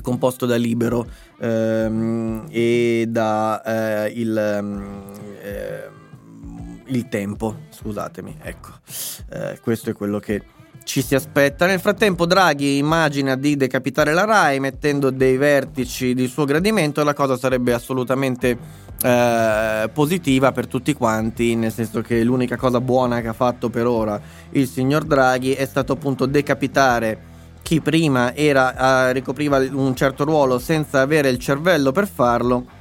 composto 0.03 0.45
da 0.45 0.57
Libero 0.57 1.07
um, 1.39 2.45
e 2.51 3.07
da 3.09 3.63
uh, 3.65 4.11
il, 4.13 4.61
uh, 5.45 6.93
il 6.93 7.09
tempo, 7.09 7.59
scusatemi, 7.71 8.39
ecco, 8.43 8.71
uh, 9.31 9.57
questo 9.63 9.91
è 9.91 9.93
quello 9.93 10.19
che 10.19 10.43
ci 10.83 11.01
si 11.01 11.15
aspetta. 11.15 11.67
Nel 11.67 11.79
frattempo 11.79 12.27
Draghi 12.27 12.79
immagina 12.79 13.37
di 13.37 13.57
decapitare 13.57 14.13
la 14.15 14.25
RAI 14.25 14.59
mettendo 14.59 15.11
dei 15.11 15.37
vertici 15.37 16.13
di 16.15 16.27
suo 16.27 16.45
gradimento, 16.45 17.05
la 17.05 17.15
cosa 17.15 17.37
sarebbe 17.37 17.73
assolutamente 17.73 18.59
eh, 19.03 19.91
positiva 19.93 20.53
per 20.53 20.67
tutti 20.67 20.93
quanti, 20.93 21.55
nel 21.55 21.73
senso 21.73 22.01
che 22.01 22.23
l'unica 22.25 22.57
cosa 22.57 22.81
buona 22.81 23.21
che 23.21 23.29
ha 23.29 23.33
fatto 23.33 23.71
per 23.71 23.87
ora 23.87 24.21
il 24.51 24.67
signor 24.67 25.05
Draghi 25.05 25.53
è 25.53 25.65
stato 25.67 25.93
appunto 25.93 26.27
decapitare 26.27 27.37
chi 27.63 27.81
prima 27.81 28.35
era, 28.35 29.09
eh, 29.09 29.13
ricopriva 29.13 29.59
un 29.59 29.95
certo 29.95 30.25
ruolo 30.25 30.59
senza 30.59 31.01
avere 31.01 31.29
il 31.29 31.39
cervello 31.39 31.93
per 31.93 32.09
farlo 32.09 32.77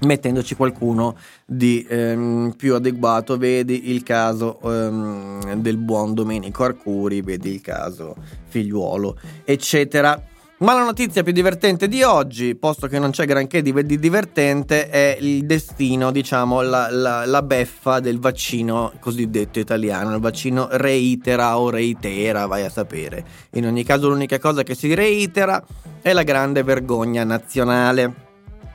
mettendoci 0.00 0.54
qualcuno 0.54 1.16
di 1.46 1.86
ehm, 1.88 2.54
più 2.56 2.74
adeguato. 2.74 3.36
Vedi 3.36 3.90
il 3.90 4.02
caso 4.02 4.60
ehm, 4.60 5.54
del 5.54 5.76
buon 5.76 6.14
Domenico 6.14 6.64
Arcuri, 6.64 7.22
vedi 7.22 7.54
il 7.54 7.60
caso 7.60 8.16
figliuolo, 8.48 9.18
eccetera. 9.44 10.20
Ma 10.56 10.72
la 10.72 10.84
notizia 10.84 11.24
più 11.24 11.32
divertente 11.32 11.88
di 11.88 12.02
oggi, 12.02 12.54
posto 12.54 12.86
che 12.86 13.00
non 13.00 13.10
c'è 13.10 13.26
granché 13.26 13.60
di, 13.60 13.72
di 13.84 13.98
divertente, 13.98 14.88
è 14.88 15.16
il 15.20 15.44
destino, 15.46 16.12
diciamo, 16.12 16.62
la, 16.62 16.88
la, 16.90 17.26
la, 17.26 17.42
beffa 17.42 17.98
del 17.98 18.20
vaccino 18.20 18.92
cosiddetto 19.00 19.58
italiano. 19.58 20.14
Il 20.14 20.20
vaccino 20.20 20.68
reitera 20.70 21.58
o 21.58 21.70
reitera, 21.70 22.46
vai 22.46 22.64
a 22.64 22.70
sapere. 22.70 23.24
In 23.54 23.66
ogni 23.66 23.82
caso 23.82 24.08
l'unica 24.08 24.38
cosa 24.38 24.62
che 24.62 24.76
si 24.76 24.94
reitera 24.94 25.62
è 26.00 26.12
la 26.12 26.22
grande 26.22 26.62
vergogna 26.62 27.24
nazionale 27.24 28.22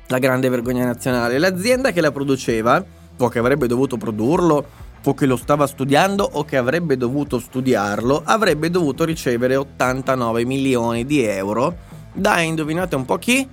la 0.09 0.17
grande 0.17 0.49
vergogna 0.49 0.85
nazionale. 0.85 1.37
L'azienda 1.37 1.91
che 1.91 2.01
la 2.01 2.11
produceva, 2.11 2.83
o 3.17 3.27
che 3.29 3.39
avrebbe 3.39 3.67
dovuto 3.67 3.97
produrlo, 3.97 4.65
o 5.03 5.13
che 5.13 5.25
lo 5.25 5.35
stava 5.35 5.67
studiando 5.67 6.27
o 6.33 6.43
che 6.43 6.57
avrebbe 6.57 6.97
dovuto 6.97 7.39
studiarlo, 7.39 8.21
avrebbe 8.23 8.69
dovuto 8.69 9.03
ricevere 9.05 9.55
89 9.55 10.45
milioni 10.45 11.05
di 11.05 11.23
euro 11.23 11.75
da, 12.13 12.41
indovinate 12.41 12.95
un 12.95 13.05
po' 13.05 13.17
chi? 13.17 13.47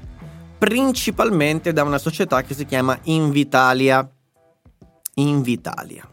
Principalmente 0.58 1.72
da 1.72 1.82
una 1.82 1.98
società 1.98 2.42
che 2.42 2.54
si 2.54 2.64
chiama 2.64 2.98
Invitalia. 3.04 4.08
Invitalia 5.14 6.08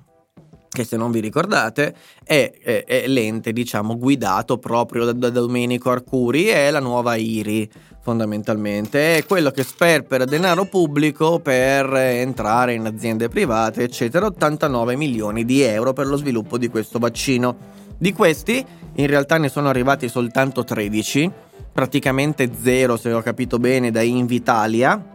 che 0.73 0.83
se 0.83 0.97
non 0.97 1.12
vi 1.12 1.19
ricordate 1.19 1.95
è, 2.23 2.51
è, 2.62 2.83
è 2.86 3.07
l'ente 3.07 3.53
diciamo 3.53 3.97
guidato 3.97 4.57
proprio 4.57 5.05
da, 5.05 5.13
da, 5.13 5.29
Domenico 5.29 5.91
Arcuri 5.91 6.45
è 6.47 6.69
la 6.71 6.79
nuova 6.79 7.15
IRI 7.15 7.69
fondamentalmente. 8.01 9.17
È 9.17 9.25
quello 9.25 9.51
che 9.51 9.63
sperpera 9.63 10.25
denaro 10.25 10.65
pubblico 10.65 11.39
per 11.39 11.93
entrare 11.95 12.73
in 12.73 12.86
aziende 12.86 13.29
private 13.29 13.83
eccetera. 13.83 14.25
89 14.25 14.95
milioni 14.95 15.45
di 15.45 15.62
euro 15.62 15.93
per 15.93 16.07
lo 16.07 16.17
sviluppo 16.17 16.57
di 16.57 16.67
questo 16.67 16.99
vaccino. 16.99 17.55
Di 17.97 18.12
questi 18.12 18.65
in 18.95 19.07
realtà 19.07 19.38
ne 19.38 19.49
sono 19.49 19.69
arrivati 19.69 20.09
soltanto 20.09 20.63
13 20.63 21.31
praticamente 21.71 22.51
zero 22.62 22.97
se 22.97 23.12
ho 23.12 23.21
capito 23.21 23.57
bene 23.57 23.89
da 23.89 24.01
Invitalia 24.01 25.12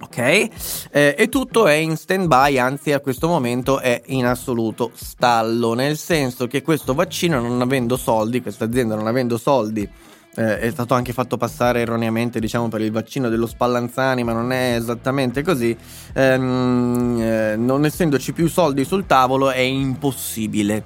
Ok? 0.00 0.18
Eh, 0.18 0.48
e 0.90 1.28
tutto 1.28 1.66
è 1.66 1.74
in 1.74 1.96
stand 1.96 2.26
by, 2.26 2.58
anzi 2.58 2.92
a 2.92 3.00
questo 3.00 3.28
momento 3.28 3.78
è 3.78 4.02
in 4.06 4.26
assoluto 4.26 4.90
stallo, 4.94 5.74
nel 5.74 5.96
senso 5.96 6.46
che 6.46 6.62
questo 6.62 6.94
vaccino 6.94 7.40
non 7.40 7.60
avendo 7.60 7.96
soldi, 7.96 8.42
questa 8.42 8.64
azienda 8.64 8.94
non 8.94 9.06
avendo 9.06 9.38
soldi, 9.38 9.88
eh, 10.34 10.58
è 10.60 10.70
stato 10.70 10.94
anche 10.94 11.12
fatto 11.12 11.36
passare 11.36 11.80
erroneamente 11.80 12.40
diciamo 12.40 12.68
per 12.68 12.80
il 12.80 12.90
vaccino 12.90 13.28
dello 13.28 13.46
Spallanzani, 13.46 14.24
ma 14.24 14.32
non 14.32 14.50
è 14.52 14.76
esattamente 14.76 15.42
così, 15.42 15.76
ehm, 16.14 17.18
eh, 17.20 17.56
non 17.56 17.84
essendoci 17.84 18.32
più 18.32 18.48
soldi 18.48 18.84
sul 18.84 19.06
tavolo 19.06 19.50
è 19.50 19.60
impossibile 19.60 20.84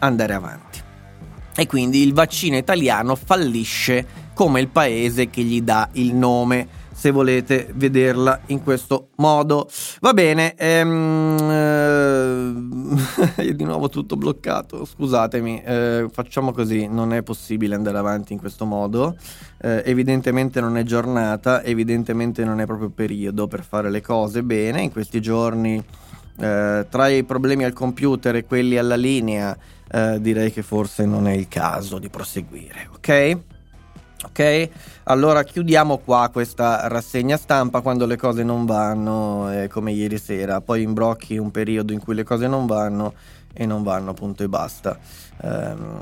andare 0.00 0.34
avanti. 0.34 0.80
E 1.54 1.66
quindi 1.66 2.02
il 2.02 2.12
vaccino 2.12 2.56
italiano 2.56 3.16
fallisce 3.16 4.26
come 4.34 4.60
il 4.60 4.68
paese 4.68 5.28
che 5.28 5.42
gli 5.42 5.60
dà 5.62 5.88
il 5.94 6.14
nome 6.14 6.77
se 6.98 7.12
volete 7.12 7.70
vederla 7.74 8.40
in 8.46 8.60
questo 8.60 9.10
modo. 9.18 9.70
Va 10.00 10.12
bene, 10.12 10.54
ehm, 10.56 11.38
eh, 13.36 13.54
di 13.54 13.62
nuovo 13.62 13.88
tutto 13.88 14.16
bloccato, 14.16 14.84
scusatemi, 14.84 15.62
eh, 15.62 16.08
facciamo 16.10 16.50
così, 16.50 16.88
non 16.88 17.12
è 17.12 17.22
possibile 17.22 17.76
andare 17.76 17.98
avanti 17.98 18.32
in 18.32 18.40
questo 18.40 18.64
modo, 18.64 19.16
eh, 19.62 19.84
evidentemente 19.86 20.60
non 20.60 20.76
è 20.76 20.82
giornata, 20.82 21.62
evidentemente 21.62 22.44
non 22.44 22.60
è 22.60 22.66
proprio 22.66 22.90
periodo 22.90 23.46
per 23.46 23.62
fare 23.62 23.90
le 23.90 24.02
cose 24.02 24.42
bene, 24.42 24.82
in 24.82 24.90
questi 24.90 25.20
giorni 25.20 25.76
eh, 26.40 26.86
tra 26.90 27.06
i 27.06 27.22
problemi 27.22 27.62
al 27.62 27.72
computer 27.74 28.34
e 28.34 28.44
quelli 28.44 28.76
alla 28.76 28.96
linea 28.96 29.56
eh, 29.88 30.20
direi 30.20 30.50
che 30.50 30.62
forse 30.62 31.06
non 31.06 31.28
è 31.28 31.32
il 31.32 31.46
caso 31.46 32.00
di 32.00 32.08
proseguire, 32.08 32.88
ok? 32.92 33.57
Ok? 34.24 34.68
Allora 35.04 35.44
chiudiamo 35.44 35.98
qua 35.98 36.28
questa 36.32 36.88
rassegna 36.88 37.36
stampa 37.36 37.80
quando 37.82 38.04
le 38.04 38.16
cose 38.16 38.42
non 38.42 38.66
vanno, 38.66 39.52
eh, 39.52 39.68
come 39.68 39.92
ieri 39.92 40.18
sera. 40.18 40.60
Poi 40.60 40.82
imbrocchi 40.82 41.36
un 41.36 41.50
periodo 41.52 41.92
in 41.92 42.00
cui 42.00 42.14
le 42.14 42.24
cose 42.24 42.48
non 42.48 42.66
vanno 42.66 43.14
e 43.52 43.64
non 43.64 43.82
vanno, 43.82 44.14
punto 44.14 44.42
e 44.42 44.48
basta. 44.48 44.98
Um, 45.40 46.00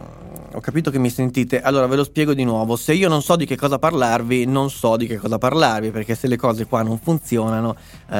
ho 0.53 0.61
capito 0.61 0.91
che 0.91 0.99
mi 0.99 1.11
sentite. 1.11 1.61
Allora 1.61 1.87
ve 1.87 1.97
lo 1.97 2.05
spiego 2.05 2.33
di 2.33 2.45
nuovo. 2.45 2.77
Se 2.77 2.95
io 2.95 3.09
non 3.09 3.23
so 3.23 3.37
di 3.37 3.45
che 3.45 3.57
cosa 3.57 3.79
parlarvi, 3.79 4.47
non 4.47 4.71
so 4.71 4.97
di 4.97 5.07
che 5.07 5.17
cosa 5.17 5.37
parlarvi, 5.37 5.91
perché 5.91 6.15
se 6.15 6.27
le 6.27 6.37
cose 6.37 6.67
qua 6.67 6.83
non 6.83 6.99
funzionano, 6.99 7.77
eh, 8.11 8.17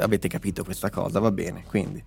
avete 0.00 0.28
capito 0.28 0.62
questa 0.62 0.90
cosa, 0.90 1.18
va 1.18 1.32
bene. 1.32 1.64
Quindi 1.66 2.02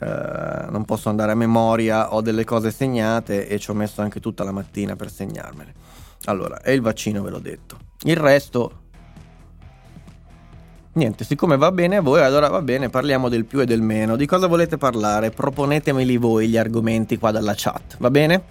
eh, 0.00 0.66
non 0.68 0.84
posso 0.84 1.08
andare 1.08 1.32
a 1.32 1.36
memoria, 1.36 2.12
ho 2.12 2.20
delle 2.20 2.44
cose 2.44 2.70
segnate 2.70 3.48
e 3.48 3.58
ci 3.58 3.70
ho 3.70 3.74
messo 3.74 4.02
anche 4.02 4.20
tutta 4.20 4.44
la 4.44 4.52
mattina 4.52 4.96
per 4.96 5.10
segnarmele. 5.10 5.74
Allora, 6.26 6.60
è 6.60 6.70
il 6.70 6.80
vaccino, 6.80 7.22
ve 7.22 7.30
l'ho 7.30 7.38
detto. 7.38 7.76
Il 8.02 8.16
resto 8.16 8.84
Niente, 10.96 11.24
siccome 11.24 11.58
va 11.58 11.72
bene 11.72 11.96
a 11.96 12.00
voi, 12.00 12.22
allora 12.22 12.48
va 12.48 12.62
bene, 12.62 12.88
parliamo 12.88 13.28
del 13.28 13.44
più 13.44 13.60
e 13.60 13.66
del 13.66 13.82
meno. 13.82 14.16
Di 14.16 14.24
cosa 14.24 14.46
volete 14.46 14.78
parlare? 14.78 15.28
Proponetemeli 15.28 16.16
voi 16.16 16.48
gli 16.48 16.56
argomenti 16.56 17.18
qua 17.18 17.32
dalla 17.32 17.52
chat, 17.54 17.96
va 17.98 18.10
bene? 18.10 18.42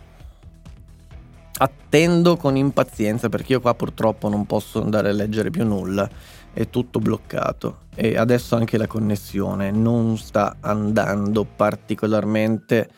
Attendo 1.57 2.38
con 2.38 2.55
impazienza 2.55 3.29
perché 3.29 3.53
io 3.53 3.61
qua 3.61 3.73
purtroppo 3.73 4.29
non 4.29 4.45
posso 4.45 4.79
andare 4.79 5.09
a 5.09 5.13
leggere 5.13 5.49
più 5.49 5.65
nulla, 5.65 6.07
è 6.53 6.69
tutto 6.69 6.99
bloccato 6.99 7.85
e 7.95 8.15
adesso 8.15 8.55
anche 8.55 8.77
la 8.77 8.85
connessione 8.85 9.71
non 9.71 10.15
sta 10.15 10.57
andando 10.59 11.45
particolarmente 11.45 12.89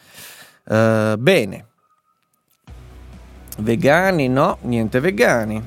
uh, 0.65 1.15
bene. 1.15 1.67
Vegani 3.59 4.29
no, 4.29 4.57
niente 4.61 4.99
vegani. 4.99 5.61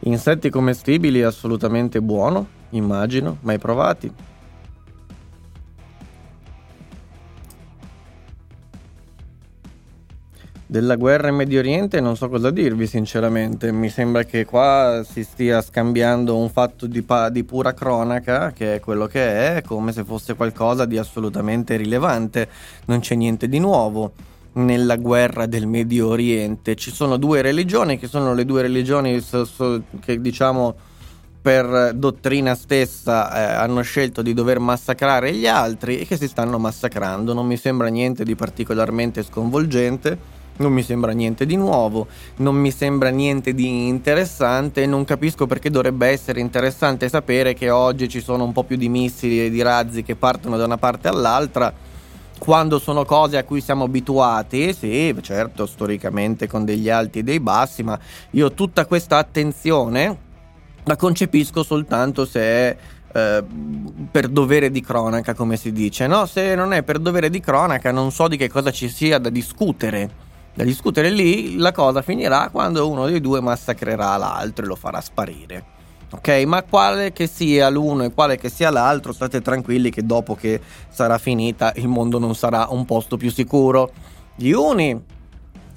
Insetti 0.00 0.50
commestibili 0.50 1.22
assolutamente 1.22 2.00
buono, 2.00 2.46
immagino, 2.70 3.38
mai 3.42 3.58
provati. 3.58 4.25
Della 10.76 10.96
guerra 10.96 11.28
in 11.28 11.36
Medio 11.36 11.60
Oriente 11.60 12.02
non 12.02 12.18
so 12.18 12.28
cosa 12.28 12.50
dirvi 12.50 12.86
sinceramente, 12.86 13.72
mi 13.72 13.88
sembra 13.88 14.24
che 14.24 14.44
qua 14.44 15.02
si 15.10 15.24
stia 15.24 15.62
scambiando 15.62 16.36
un 16.36 16.50
fatto 16.50 16.86
di, 16.86 17.00
pa- 17.00 17.30
di 17.30 17.44
pura 17.44 17.72
cronaca, 17.72 18.52
che 18.52 18.74
è 18.74 18.80
quello 18.80 19.06
che 19.06 19.56
è, 19.56 19.62
come 19.62 19.92
se 19.92 20.04
fosse 20.04 20.34
qualcosa 20.34 20.84
di 20.84 20.98
assolutamente 20.98 21.76
rilevante, 21.76 22.50
non 22.84 23.00
c'è 23.00 23.14
niente 23.14 23.48
di 23.48 23.58
nuovo 23.58 24.12
nella 24.52 24.96
guerra 24.96 25.46
del 25.46 25.66
Medio 25.66 26.08
Oriente. 26.08 26.74
Ci 26.76 26.90
sono 26.90 27.16
due 27.16 27.40
religioni 27.40 27.98
che 27.98 28.06
sono 28.06 28.34
le 28.34 28.44
due 28.44 28.60
religioni 28.60 29.18
so, 29.20 29.46
so, 29.46 29.80
che 29.98 30.20
diciamo 30.20 30.74
per 31.40 31.94
dottrina 31.94 32.54
stessa 32.54 33.32
eh, 33.32 33.54
hanno 33.54 33.80
scelto 33.80 34.20
di 34.20 34.34
dover 34.34 34.58
massacrare 34.58 35.32
gli 35.32 35.46
altri 35.46 36.00
e 36.00 36.06
che 36.06 36.18
si 36.18 36.28
stanno 36.28 36.58
massacrando. 36.58 37.32
Non 37.32 37.46
mi 37.46 37.56
sembra 37.56 37.88
niente 37.88 38.24
di 38.24 38.34
particolarmente 38.34 39.22
sconvolgente. 39.22 40.35
Non 40.58 40.72
mi 40.72 40.82
sembra 40.82 41.12
niente 41.12 41.44
di 41.44 41.56
nuovo, 41.56 42.06
non 42.36 42.54
mi 42.56 42.70
sembra 42.70 43.10
niente 43.10 43.54
di 43.54 43.88
interessante, 43.88 44.86
non 44.86 45.04
capisco 45.04 45.46
perché 45.46 45.70
dovrebbe 45.70 46.08
essere 46.08 46.40
interessante 46.40 47.08
sapere 47.08 47.54
che 47.54 47.70
oggi 47.70 48.08
ci 48.08 48.20
sono 48.20 48.44
un 48.44 48.52
po' 48.52 48.64
più 48.64 48.76
di 48.76 48.88
missili 48.88 49.44
e 49.44 49.50
di 49.50 49.60
razzi 49.60 50.02
che 50.02 50.16
partono 50.16 50.56
da 50.56 50.64
una 50.64 50.78
parte 50.78 51.08
all'altra 51.08 51.72
quando 52.38 52.78
sono 52.78 53.04
cose 53.04 53.38
a 53.38 53.44
cui 53.44 53.60
siamo 53.60 53.84
abituati, 53.84 54.74
sì, 54.74 55.14
certo, 55.22 55.66
storicamente 55.66 56.46
con 56.46 56.64
degli 56.64 56.88
alti 56.88 57.20
e 57.20 57.22
dei 57.22 57.40
bassi, 57.40 57.82
ma 57.82 57.98
io 58.30 58.52
tutta 58.52 58.86
questa 58.86 59.16
attenzione 59.16 60.24
la 60.84 60.96
concepisco 60.96 61.62
soltanto 61.62 62.24
se 62.24 62.40
è 62.40 62.76
eh, 63.12 63.44
per 64.10 64.28
dovere 64.28 64.70
di 64.70 64.80
cronaca, 64.80 65.34
come 65.34 65.56
si 65.56 65.72
dice, 65.72 66.06
no? 66.06 66.26
Se 66.26 66.54
non 66.54 66.72
è 66.72 66.82
per 66.82 66.98
dovere 66.98 67.30
di 67.30 67.40
cronaca, 67.40 67.90
non 67.90 68.12
so 68.12 68.28
di 68.28 68.36
che 68.36 68.48
cosa 68.48 68.70
ci 68.70 68.88
sia 68.88 69.18
da 69.18 69.30
discutere. 69.30 70.24
Da 70.56 70.64
discutere 70.64 71.10
lì, 71.10 71.58
la 71.58 71.70
cosa 71.70 72.00
finirà 72.00 72.48
quando 72.50 72.88
uno 72.88 73.04
dei 73.04 73.20
due 73.20 73.42
massacrerà 73.42 74.16
l'altro 74.16 74.64
e 74.64 74.68
lo 74.68 74.74
farà 74.74 75.02
sparire. 75.02 75.62
Ok, 76.12 76.28
ma 76.46 76.62
quale 76.62 77.12
che 77.12 77.26
sia 77.26 77.68
l'uno 77.68 78.04
e 78.04 78.14
quale 78.14 78.38
che 78.38 78.48
sia 78.48 78.70
l'altro, 78.70 79.12
state 79.12 79.42
tranquilli 79.42 79.90
che 79.90 80.06
dopo 80.06 80.34
che 80.34 80.58
sarà 80.88 81.18
finita 81.18 81.74
il 81.76 81.88
mondo 81.88 82.18
non 82.18 82.34
sarà 82.34 82.68
un 82.70 82.86
posto 82.86 83.18
più 83.18 83.30
sicuro. 83.30 83.92
Gli 84.34 84.50
uni 84.52 84.98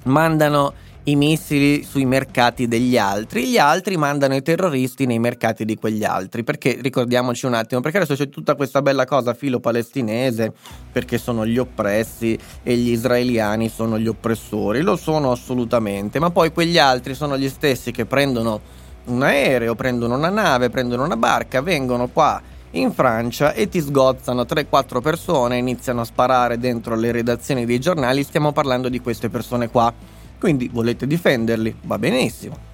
mandano 0.04 0.72
i 1.10 1.16
missili 1.16 1.82
sui 1.82 2.04
mercati 2.04 2.68
degli 2.68 2.96
altri, 2.96 3.48
gli 3.48 3.58
altri 3.58 3.96
mandano 3.96 4.34
i 4.36 4.42
terroristi 4.42 5.06
nei 5.06 5.18
mercati 5.18 5.64
di 5.64 5.76
quegli 5.76 6.04
altri. 6.04 6.44
Perché 6.44 6.78
ricordiamoci 6.80 7.46
un 7.46 7.54
attimo, 7.54 7.80
perché 7.80 7.98
adesso 7.98 8.14
c'è 8.14 8.28
tutta 8.28 8.54
questa 8.54 8.82
bella 8.82 9.04
cosa 9.04 9.34
filo 9.34 9.60
palestinese, 9.60 10.52
perché 10.92 11.18
sono 11.18 11.46
gli 11.46 11.58
oppressi 11.58 12.38
e 12.62 12.76
gli 12.76 12.90
israeliani 12.90 13.68
sono 13.68 13.98
gli 13.98 14.06
oppressori, 14.06 14.82
lo 14.82 14.96
sono 14.96 15.32
assolutamente, 15.32 16.18
ma 16.18 16.30
poi 16.30 16.52
quegli 16.52 16.78
altri 16.78 17.14
sono 17.14 17.36
gli 17.36 17.48
stessi 17.48 17.90
che 17.90 18.06
prendono 18.06 18.60
un 19.06 19.22
aereo, 19.22 19.74
prendono 19.74 20.16
una 20.16 20.28
nave, 20.28 20.70
prendono 20.70 21.04
una 21.04 21.16
barca, 21.16 21.60
vengono 21.62 22.08
qua 22.08 22.40
in 22.72 22.92
Francia 22.92 23.52
e 23.52 23.68
ti 23.68 23.80
sgozzano 23.80 24.42
3-4 24.42 25.00
persone, 25.00 25.56
iniziano 25.56 26.02
a 26.02 26.04
sparare 26.04 26.58
dentro 26.58 26.94
le 26.94 27.10
redazioni 27.10 27.66
dei 27.66 27.80
giornali, 27.80 28.22
stiamo 28.22 28.52
parlando 28.52 28.88
di 28.88 29.00
queste 29.00 29.28
persone 29.28 29.68
qua. 29.68 29.92
Quindi 30.40 30.68
volete 30.72 31.06
difenderli? 31.06 31.76
Va 31.82 31.98
benissimo. 31.98 32.68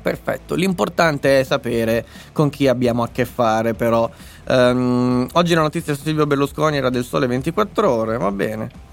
Perfetto, 0.00 0.54
l'importante 0.54 1.40
è 1.40 1.42
sapere 1.42 2.04
con 2.32 2.50
chi 2.50 2.68
abbiamo 2.68 3.02
a 3.02 3.08
che 3.08 3.24
fare 3.24 3.74
però. 3.74 4.08
Um, 4.46 5.26
oggi 5.32 5.54
la 5.54 5.62
notizia 5.62 5.94
su 5.94 6.02
Silvio 6.02 6.26
Berlusconi 6.26 6.76
era 6.76 6.90
del 6.90 7.04
sole 7.04 7.26
24 7.26 7.90
ore, 7.90 8.16
va 8.18 8.30
bene. 8.30 8.86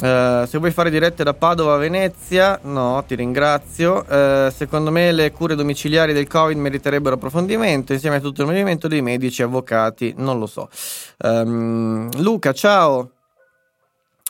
Uh, 0.00 0.46
se 0.46 0.56
vuoi 0.56 0.70
fare 0.70 0.88
dirette 0.88 1.22
da 1.22 1.34
Padova 1.34 1.74
a 1.74 1.76
Venezia, 1.76 2.58
no, 2.62 3.04
ti 3.06 3.14
ringrazio. 3.14 4.04
Uh, 4.08 4.50
secondo 4.50 4.90
me 4.90 5.12
le 5.12 5.30
cure 5.30 5.54
domiciliari 5.54 6.14
del 6.14 6.26
Covid 6.26 6.56
meriterebbero 6.56 7.16
approfondimento 7.16 7.92
insieme 7.92 8.16
a 8.16 8.20
tutto 8.20 8.40
il 8.40 8.48
movimento 8.48 8.88
dei 8.88 9.02
medici 9.02 9.42
e 9.42 9.44
avvocati, 9.44 10.14
non 10.16 10.38
lo 10.38 10.46
so. 10.46 10.70
Um, 11.18 12.08
Luca, 12.16 12.52
ciao. 12.52 13.10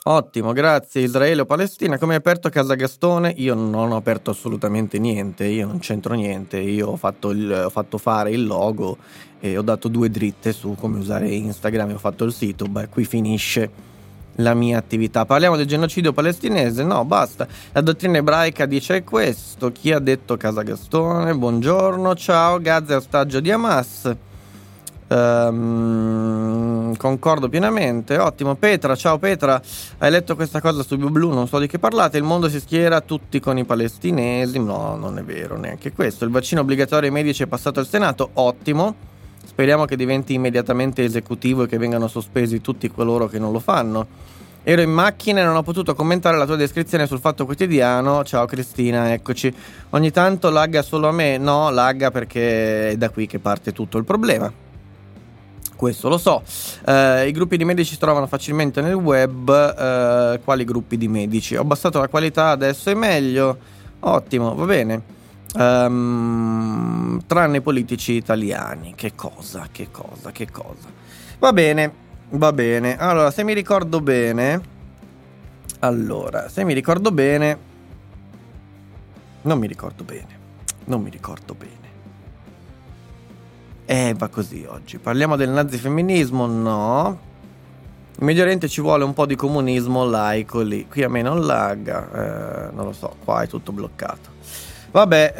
Ottimo, 0.03 0.51
grazie. 0.51 1.01
Israele 1.01 1.41
o 1.41 1.45
Palestina, 1.45 1.99
come 1.99 2.13
hai 2.13 2.17
aperto 2.17 2.49
Casa 2.49 2.73
Gastone? 2.73 3.35
Io 3.37 3.53
non 3.53 3.91
ho 3.91 3.95
aperto 3.95 4.31
assolutamente 4.31 4.97
niente, 4.97 5.45
io 5.45 5.67
non 5.67 5.77
c'entro 5.77 6.15
niente, 6.15 6.57
io 6.57 6.87
ho 6.87 6.95
fatto, 6.95 7.29
il, 7.29 7.65
ho 7.65 7.69
fatto 7.69 7.99
fare 7.99 8.31
il 8.31 8.47
logo 8.47 8.97
e 9.39 9.55
ho 9.59 9.61
dato 9.61 9.89
due 9.89 10.09
dritte 10.09 10.53
su 10.53 10.75
come 10.75 10.97
usare 10.97 11.29
Instagram 11.29 11.91
e 11.91 11.93
ho 11.93 11.99
fatto 11.99 12.23
il 12.23 12.33
sito, 12.33 12.65
beh, 12.65 12.87
qui 12.87 13.05
finisce 13.05 13.69
la 14.37 14.55
mia 14.55 14.79
attività. 14.79 15.25
Parliamo 15.25 15.55
del 15.55 15.67
genocidio 15.67 16.13
palestinese? 16.13 16.83
No, 16.83 17.05
basta. 17.05 17.47
La 17.71 17.81
dottrina 17.81 18.17
ebraica 18.17 18.65
dice 18.65 19.03
questo. 19.03 19.71
Chi 19.71 19.91
ha 19.91 19.99
detto 19.99 20.35
Casa 20.35 20.63
Gastone? 20.63 21.35
Buongiorno, 21.35 22.15
ciao, 22.15 22.59
Gaza 22.59 22.93
è 22.93 22.95
ostaggio 22.95 23.39
di 23.39 23.51
Hamas. 23.51 24.15
Um, 25.11 26.95
concordo 26.95 27.49
pienamente, 27.49 28.17
ottimo. 28.17 28.55
Petra, 28.55 28.95
ciao 28.95 29.17
Petra, 29.17 29.61
hai 29.97 30.09
letto 30.09 30.35
questa 30.35 30.61
cosa 30.61 30.83
su 30.83 30.95
BlueBlu, 30.95 31.33
non 31.33 31.49
so 31.49 31.59
di 31.59 31.67
che 31.67 31.79
parlate. 31.79 32.17
Il 32.17 32.23
mondo 32.23 32.47
si 32.47 32.61
schiera 32.61 33.01
tutti 33.01 33.41
con 33.41 33.57
i 33.57 33.65
palestinesi. 33.65 34.57
No, 34.59 34.95
non 34.95 35.17
è 35.17 35.23
vero 35.23 35.57
neanche 35.57 35.91
questo. 35.91 36.23
Il 36.23 36.31
vaccino 36.31 36.61
obbligatorio 36.61 37.09
ai 37.09 37.13
medici 37.13 37.43
è 37.43 37.47
passato 37.47 37.81
al 37.81 37.87
Senato, 37.87 38.29
ottimo. 38.33 38.95
Speriamo 39.43 39.83
che 39.83 39.97
diventi 39.97 40.33
immediatamente 40.33 41.03
esecutivo 41.03 41.63
e 41.63 41.67
che 41.67 41.77
vengano 41.77 42.07
sospesi 42.07 42.61
tutti 42.61 42.89
coloro 42.89 43.27
che 43.27 43.37
non 43.37 43.51
lo 43.51 43.59
fanno. 43.59 44.07
Ero 44.63 44.81
in 44.81 44.91
macchina 44.91 45.41
e 45.41 45.43
non 45.43 45.57
ho 45.57 45.63
potuto 45.63 45.93
commentare 45.93 46.37
la 46.37 46.45
tua 46.45 46.55
descrizione 46.55 47.05
sul 47.05 47.19
fatto 47.19 47.43
quotidiano. 47.43 48.23
Ciao 48.23 48.45
Cristina, 48.45 49.11
eccoci. 49.11 49.53
Ogni 49.89 50.11
tanto 50.11 50.49
lagga 50.49 50.81
solo 50.83 51.09
a 51.09 51.11
me? 51.11 51.37
No, 51.37 51.69
lagga 51.69 52.11
perché 52.11 52.91
è 52.91 52.95
da 52.95 53.09
qui 53.09 53.27
che 53.27 53.39
parte 53.39 53.73
tutto 53.73 53.97
il 53.97 54.05
problema. 54.05 54.60
Questo 55.81 56.09
lo 56.09 56.19
so. 56.19 56.43
Uh, 56.85 57.25
I 57.25 57.31
gruppi 57.31 57.57
di 57.57 57.65
medici 57.65 57.93
si 57.93 57.97
trovano 57.97 58.27
facilmente 58.27 58.81
nel 58.81 58.93
web. 58.93 59.49
Uh, 59.49 60.39
quali 60.43 60.63
gruppi 60.63 60.95
di 60.95 61.07
medici? 61.07 61.55
Ho 61.55 61.61
abbassato 61.61 61.97
la 61.97 62.07
qualità, 62.07 62.49
adesso 62.49 62.91
è 62.91 62.93
meglio. 62.93 63.57
Ottimo, 64.01 64.53
va 64.53 64.65
bene. 64.65 65.01
Um, 65.55 67.19
tranne 67.25 67.57
i 67.57 67.61
politici 67.61 68.11
italiani. 68.11 68.93
Che 68.95 69.15
cosa, 69.15 69.69
che 69.71 69.87
cosa, 69.89 70.31
che 70.31 70.51
cosa. 70.51 70.87
Va 71.39 71.51
bene, 71.51 71.91
va 72.29 72.53
bene. 72.53 72.95
Allora, 72.99 73.31
se 73.31 73.43
mi 73.43 73.53
ricordo 73.53 74.01
bene, 74.01 74.61
Allora, 75.79 76.47
se 76.47 76.63
mi 76.63 76.75
ricordo 76.75 77.11
bene, 77.11 77.57
non 79.41 79.57
mi 79.57 79.65
ricordo 79.65 80.03
bene, 80.03 80.37
non 80.85 81.01
mi 81.01 81.09
ricordo 81.09 81.55
bene. 81.55 81.80
Eh, 83.91 84.13
va 84.17 84.29
così 84.29 84.65
oggi. 84.65 84.99
Parliamo 84.99 85.35
del 85.35 85.49
nazifemminismo? 85.49 86.45
No. 86.45 87.19
In 88.17 88.25
Medio 88.25 88.43
Oriente 88.43 88.69
ci 88.69 88.79
vuole 88.79 89.03
un 89.03 89.13
po' 89.13 89.25
di 89.25 89.35
comunismo 89.35 90.05
laico 90.05 90.61
lì. 90.61 90.87
Qui 90.87 91.03
a 91.03 91.09
me 91.09 91.21
non 91.21 91.45
lagga, 91.45 92.69
eh, 92.69 92.71
non 92.71 92.85
lo 92.85 92.93
so, 92.93 93.13
qua 93.21 93.41
è 93.41 93.47
tutto 93.47 93.73
bloccato. 93.73 94.29
Vabbè, 94.91 95.33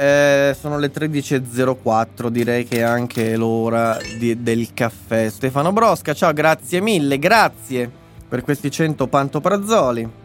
eh, 0.50 0.54
sono 0.60 0.78
le 0.80 0.92
13.04, 0.92 2.28
direi 2.28 2.66
che 2.66 2.80
è 2.80 2.82
anche 2.82 3.38
l'ora 3.38 3.98
di, 4.20 4.44
del 4.44 4.74
caffè. 4.74 5.30
Stefano 5.30 5.72
Brosca, 5.72 6.14
ciao, 6.14 6.34
grazie 6.34 6.82
mille, 6.82 7.20
grazie 7.20 7.90
per 8.28 8.42
questi 8.42 8.70
100 8.70 9.08
pantoprazzoli. 9.08 10.21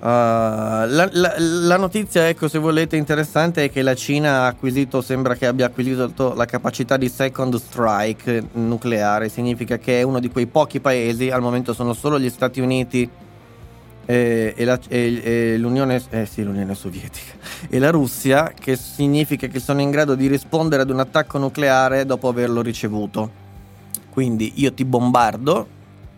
Uh, 0.00 0.04
la, 0.04 1.08
la, 1.10 1.34
la, 1.38 1.76
notizia, 1.76 2.28
ecco, 2.28 2.46
se 2.46 2.58
volete, 2.58 2.94
interessante 2.94 3.64
è 3.64 3.70
che 3.70 3.82
la 3.82 3.96
Cina 3.96 4.42
ha 4.42 4.46
acquisito, 4.46 5.00
sembra 5.00 5.34
che 5.34 5.44
abbia 5.44 5.66
acquisito 5.66 6.34
la 6.34 6.44
capacità 6.44 6.96
di 6.96 7.08
second 7.08 7.56
strike 7.56 8.44
nucleare. 8.52 9.28
Significa 9.28 9.76
che 9.78 9.98
è 9.98 10.02
uno 10.02 10.20
di 10.20 10.30
quei 10.30 10.46
pochi 10.46 10.78
paesi, 10.78 11.30
al 11.30 11.40
momento 11.40 11.72
sono 11.72 11.94
solo 11.94 12.20
gli 12.20 12.30
Stati 12.30 12.60
Uniti 12.60 13.10
e, 14.06 14.54
e, 14.56 14.64
la, 14.64 14.78
e, 14.86 15.20
e 15.22 15.58
l'Unione, 15.58 16.00
eh 16.10 16.26
sì, 16.26 16.44
l'Unione 16.44 16.76
Sovietica 16.76 17.32
e 17.68 17.80
la 17.80 17.90
Russia, 17.90 18.52
che 18.56 18.76
significa 18.76 19.48
che 19.48 19.58
sono 19.58 19.80
in 19.80 19.90
grado 19.90 20.14
di 20.14 20.28
rispondere 20.28 20.82
ad 20.82 20.90
un 20.90 21.00
attacco 21.00 21.38
nucleare 21.38 22.06
dopo 22.06 22.28
averlo 22.28 22.62
ricevuto. 22.62 23.46
Quindi 24.10 24.52
io 24.56 24.72
ti 24.72 24.84
bombardo 24.84 25.66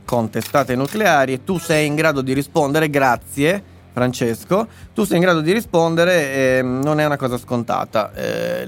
con 0.05 0.29
testate 0.29 0.77
nucleari 0.77 1.33
e 1.33 1.45
tu 1.45 1.59
sei 1.59 1.87
in 1.87 1.95
grado 1.95 2.21
di 2.21 2.35
rispondere 2.35 2.91
grazie 2.91 3.70
Francesco, 4.01 4.67
tu 4.95 5.05
sei 5.05 5.17
in 5.17 5.23
grado 5.25 5.43
di 5.43 5.53
rispondere, 5.53 6.33
eh, 6.33 6.63
non 6.63 7.01
è 7.01 7.05
una 7.05 7.19
cosa 7.19 7.37
scontata. 7.37 8.15
Eh, 8.15 8.67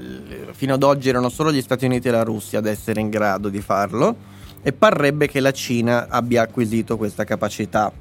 fino 0.51 0.75
ad 0.75 0.83
oggi 0.83 1.09
erano 1.09 1.29
solo 1.29 1.51
gli 1.51 1.61
Stati 1.61 1.85
Uniti 1.85 2.07
e 2.07 2.11
la 2.11 2.21
Russia 2.21 2.59
ad 2.59 2.67
essere 2.67 3.01
in 3.01 3.09
grado 3.09 3.49
di 3.49 3.59
farlo 3.59 4.15
e 4.61 4.73
parrebbe 4.73 5.27
che 5.27 5.39
la 5.39 5.51
Cina 5.51 6.05
abbia 6.07 6.43
acquisito 6.43 6.97
questa 6.97 7.23
capacità, 7.23 7.91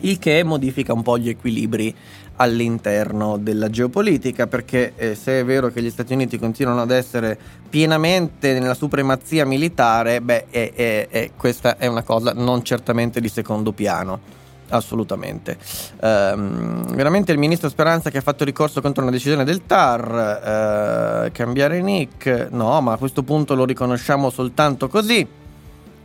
il 0.00 0.18
che 0.18 0.42
modifica 0.44 0.94
un 0.94 1.02
po' 1.02 1.18
gli 1.18 1.28
equilibri 1.28 1.94
all'interno 2.36 3.36
della 3.36 3.68
geopolitica, 3.68 4.46
perché 4.46 4.94
eh, 4.96 5.14
se 5.14 5.40
è 5.40 5.44
vero 5.44 5.68
che 5.68 5.82
gli 5.82 5.90
Stati 5.90 6.14
Uniti 6.14 6.38
continuano 6.38 6.80
ad 6.80 6.90
essere 6.90 7.38
pienamente 7.68 8.58
nella 8.58 8.72
supremazia 8.72 9.44
militare, 9.44 10.22
beh, 10.22 10.46
è, 10.48 10.72
è, 10.72 11.08
è, 11.08 11.30
questa 11.36 11.76
è 11.76 11.86
una 11.86 12.02
cosa 12.02 12.32
non 12.32 12.64
certamente 12.64 13.20
di 13.20 13.28
secondo 13.28 13.72
piano 13.72 14.44
assolutamente. 14.68 15.56
Um, 16.00 16.94
veramente 16.94 17.32
il 17.32 17.38
ministro 17.38 17.68
Speranza 17.68 18.10
che 18.10 18.18
ha 18.18 18.22
fatto 18.22 18.44
ricorso 18.44 18.80
contro 18.80 19.02
una 19.02 19.10
decisione 19.10 19.44
del 19.44 19.66
TAR, 19.66 21.26
uh, 21.26 21.32
cambiare 21.32 21.80
nick, 21.80 22.48
no, 22.50 22.80
ma 22.80 22.92
a 22.92 22.96
questo 22.96 23.22
punto 23.22 23.54
lo 23.54 23.64
riconosciamo 23.64 24.30
soltanto 24.30 24.88
così. 24.88 25.26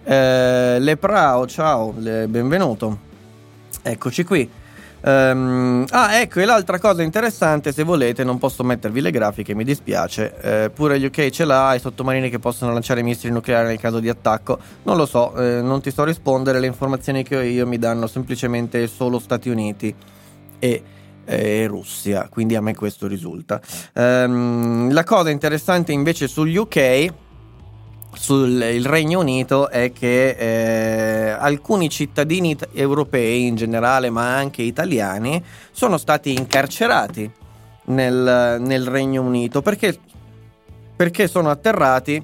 Uh, 0.03 0.09
Leprao, 0.79 1.47
ciao, 1.47 1.91
benvenuto. 1.91 3.09
Eccoci 3.81 4.23
qui. 4.23 4.59
Um, 5.03 5.85
ah, 5.89 6.19
ecco, 6.19 6.39
e 6.39 6.45
l'altra 6.45 6.77
cosa 6.79 7.01
interessante, 7.01 7.71
se 7.71 7.83
volete, 7.83 8.23
non 8.23 8.37
posso 8.37 8.63
mettervi 8.63 9.01
le 9.01 9.11
grafiche, 9.11 9.55
mi 9.55 9.63
dispiace. 9.63 10.35
Eh, 10.41 10.69
pure 10.69 10.99
gli 10.99 11.05
UK 11.05 11.29
ce 11.29 11.45
l'ha, 11.45 11.73
i 11.73 11.79
sottomarini 11.79 12.29
che 12.29 12.39
possono 12.39 12.71
lanciare 12.71 13.01
missili 13.01 13.33
nucleari 13.33 13.67
nel 13.67 13.79
caso 13.79 13.99
di 13.99 14.09
attacco. 14.09 14.59
Non 14.83 14.97
lo 14.97 15.05
so, 15.05 15.35
eh, 15.35 15.61
non 15.61 15.81
ti 15.81 15.91
so 15.91 16.03
rispondere, 16.03 16.59
le 16.59 16.67
informazioni 16.67 17.23
che 17.23 17.37
ho 17.37 17.41
io 17.41 17.65
mi 17.65 17.77
danno 17.77 18.07
semplicemente 18.07 18.85
solo 18.87 19.17
Stati 19.17 19.49
Uniti 19.49 19.93
e, 20.59 20.83
e 21.25 21.67
Russia, 21.67 22.27
quindi 22.29 22.55
a 22.55 22.61
me 22.61 22.75
questo 22.75 23.07
risulta. 23.07 23.59
Um, 23.93 24.93
la 24.93 25.03
cosa 25.03 25.31
interessante 25.31 25.91
invece 25.91 26.27
sugli 26.27 26.57
UK 26.57 27.13
sul 28.21 28.59
Regno 28.83 29.21
Unito 29.21 29.67
è 29.67 29.91
che 29.91 30.29
eh, 30.29 31.29
alcuni 31.31 31.89
cittadini 31.89 32.51
it- 32.51 32.69
europei 32.71 33.47
in 33.47 33.55
generale, 33.55 34.11
ma 34.11 34.35
anche 34.35 34.61
italiani, 34.61 35.43
sono 35.71 35.97
stati 35.97 36.31
incarcerati 36.31 37.29
nel, 37.85 38.57
nel 38.59 38.87
Regno 38.87 39.23
Unito 39.23 39.63
perché, 39.63 39.97
perché 40.95 41.27
sono 41.27 41.49
atterrati 41.49 42.17
eh, 42.17 42.23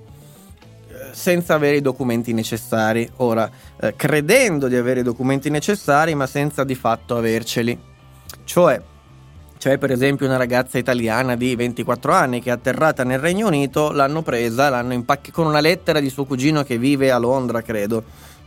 senza 1.14 1.56
avere 1.56 1.78
i 1.78 1.82
documenti 1.82 2.32
necessari. 2.32 3.10
Ora, 3.16 3.50
eh, 3.82 3.96
credendo 3.96 4.68
di 4.68 4.76
avere 4.76 5.00
i 5.00 5.04
documenti 5.04 5.50
necessari, 5.50 6.14
ma 6.14 6.28
senza 6.28 6.64
di 6.64 6.76
fatto 6.76 7.18
averceli. 7.18 7.76
Cioè, 8.44 8.80
c'è 9.68 9.78
per 9.78 9.92
esempio 9.92 10.26
una 10.26 10.38
ragazza 10.38 10.78
italiana 10.78 11.36
di 11.36 11.54
24 11.54 12.14
anni 12.14 12.42
che 12.42 12.52
è 12.52 12.54
atterrata 12.54 13.04
nel 13.04 13.20
Regno 13.20 13.48
Unito, 13.48 13.92
l'hanno 13.92 14.22
presa, 14.22 14.70
l'hanno 14.70 14.94
impacchetta 14.94 15.34
con 15.34 15.46
una 15.46 15.60
lettera 15.60 16.00
di 16.00 16.10
suo 16.10 16.24
cugino 16.24 16.64
che 16.64 16.78
vive 16.78 17.12
a 17.12 17.18
Londra, 17.18 17.62
credo, 17.62 18.02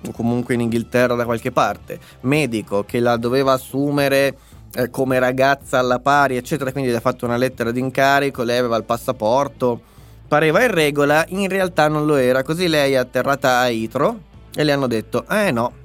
o 0.06 0.12
comunque 0.12 0.54
in 0.54 0.60
Inghilterra 0.60 1.14
da 1.14 1.26
qualche 1.26 1.52
parte. 1.52 1.98
Medico 2.22 2.84
che 2.84 3.00
la 3.00 3.18
doveva 3.18 3.52
assumere 3.52 4.34
eh, 4.72 4.88
come 4.88 5.18
ragazza 5.18 5.78
alla 5.78 5.98
pari, 5.98 6.38
eccetera, 6.38 6.72
quindi 6.72 6.90
gli 6.90 6.94
ha 6.94 7.00
fatto 7.00 7.26
una 7.26 7.36
lettera 7.36 7.70
di 7.70 7.80
incarico, 7.80 8.42
lei 8.42 8.56
aveva 8.56 8.78
il 8.78 8.84
passaporto, 8.84 9.78
pareva 10.26 10.62
in 10.62 10.72
regola, 10.72 11.22
in 11.28 11.50
realtà 11.50 11.88
non 11.88 12.06
lo 12.06 12.16
era, 12.16 12.42
così 12.42 12.66
lei 12.66 12.94
è 12.94 12.96
atterrata 12.96 13.58
a 13.58 13.68
Itro 13.68 14.20
e 14.54 14.64
le 14.64 14.72
hanno 14.72 14.86
detto, 14.86 15.26
eh 15.28 15.50
no, 15.50 15.79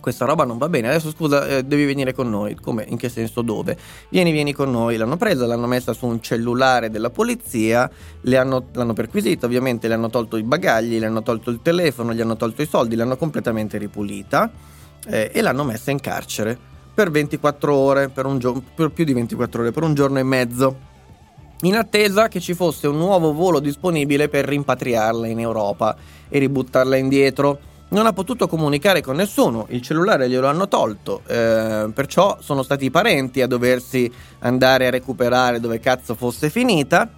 questa 0.00 0.24
roba 0.24 0.44
non 0.44 0.58
va 0.58 0.68
bene, 0.68 0.88
adesso 0.88 1.10
scusa, 1.10 1.46
eh, 1.46 1.62
devi 1.62 1.84
venire 1.84 2.12
con 2.12 2.28
noi. 2.28 2.54
Come? 2.54 2.84
In 2.88 2.96
che 2.96 3.08
senso 3.08 3.42
dove? 3.42 3.76
Vieni, 4.08 4.32
vieni 4.32 4.52
con 4.52 4.70
noi. 4.70 4.96
L'hanno 4.96 5.16
presa, 5.16 5.46
l'hanno 5.46 5.66
messa 5.66 5.92
su 5.92 6.06
un 6.06 6.20
cellulare 6.20 6.90
della 6.90 7.10
polizia, 7.10 7.90
hanno, 8.32 8.66
l'hanno 8.72 8.92
perquisita, 8.92 9.46
ovviamente 9.46 9.88
le 9.88 9.94
hanno 9.94 10.10
tolto 10.10 10.36
i 10.36 10.42
bagagli, 10.42 10.98
le 10.98 11.06
hanno 11.06 11.22
tolto 11.22 11.50
il 11.50 11.60
telefono, 11.62 12.12
gli 12.12 12.20
hanno 12.20 12.36
tolto 12.36 12.62
i 12.62 12.66
soldi, 12.66 12.96
l'hanno 12.96 13.16
completamente 13.16 13.78
ripulita 13.78 14.50
eh, 15.06 15.30
e 15.32 15.40
l'hanno 15.40 15.64
messa 15.64 15.90
in 15.90 16.00
carcere 16.00 16.58
per 16.92 17.10
24 17.10 17.74
ore, 17.74 18.08
per, 18.08 18.26
gio- 18.36 18.62
per 18.74 18.90
più 18.90 19.04
di 19.04 19.12
24 19.12 19.62
ore, 19.62 19.70
per 19.72 19.82
un 19.82 19.94
giorno 19.94 20.18
e 20.18 20.22
mezzo 20.22 20.88
in 21.62 21.76
attesa 21.76 22.28
che 22.28 22.40
ci 22.40 22.54
fosse 22.54 22.86
un 22.86 22.96
nuovo 22.96 23.34
volo 23.34 23.60
disponibile 23.60 24.28
per 24.28 24.46
rimpatriarla 24.46 25.26
in 25.26 25.40
Europa 25.40 25.94
e 26.28 26.38
ributtarla 26.38 26.96
indietro 26.96 27.58
non 27.90 28.06
ha 28.06 28.12
potuto 28.12 28.46
comunicare 28.46 29.00
con 29.00 29.16
nessuno, 29.16 29.66
il 29.70 29.82
cellulare 29.82 30.28
glielo 30.28 30.46
hanno 30.46 30.68
tolto, 30.68 31.22
eh, 31.26 31.88
perciò 31.92 32.38
sono 32.40 32.62
stati 32.62 32.84
i 32.84 32.90
parenti 32.90 33.42
a 33.42 33.46
doversi 33.46 34.10
andare 34.40 34.86
a 34.86 34.90
recuperare 34.90 35.60
dove 35.60 35.80
cazzo 35.80 36.14
fosse 36.14 36.50
finita. 36.50 37.10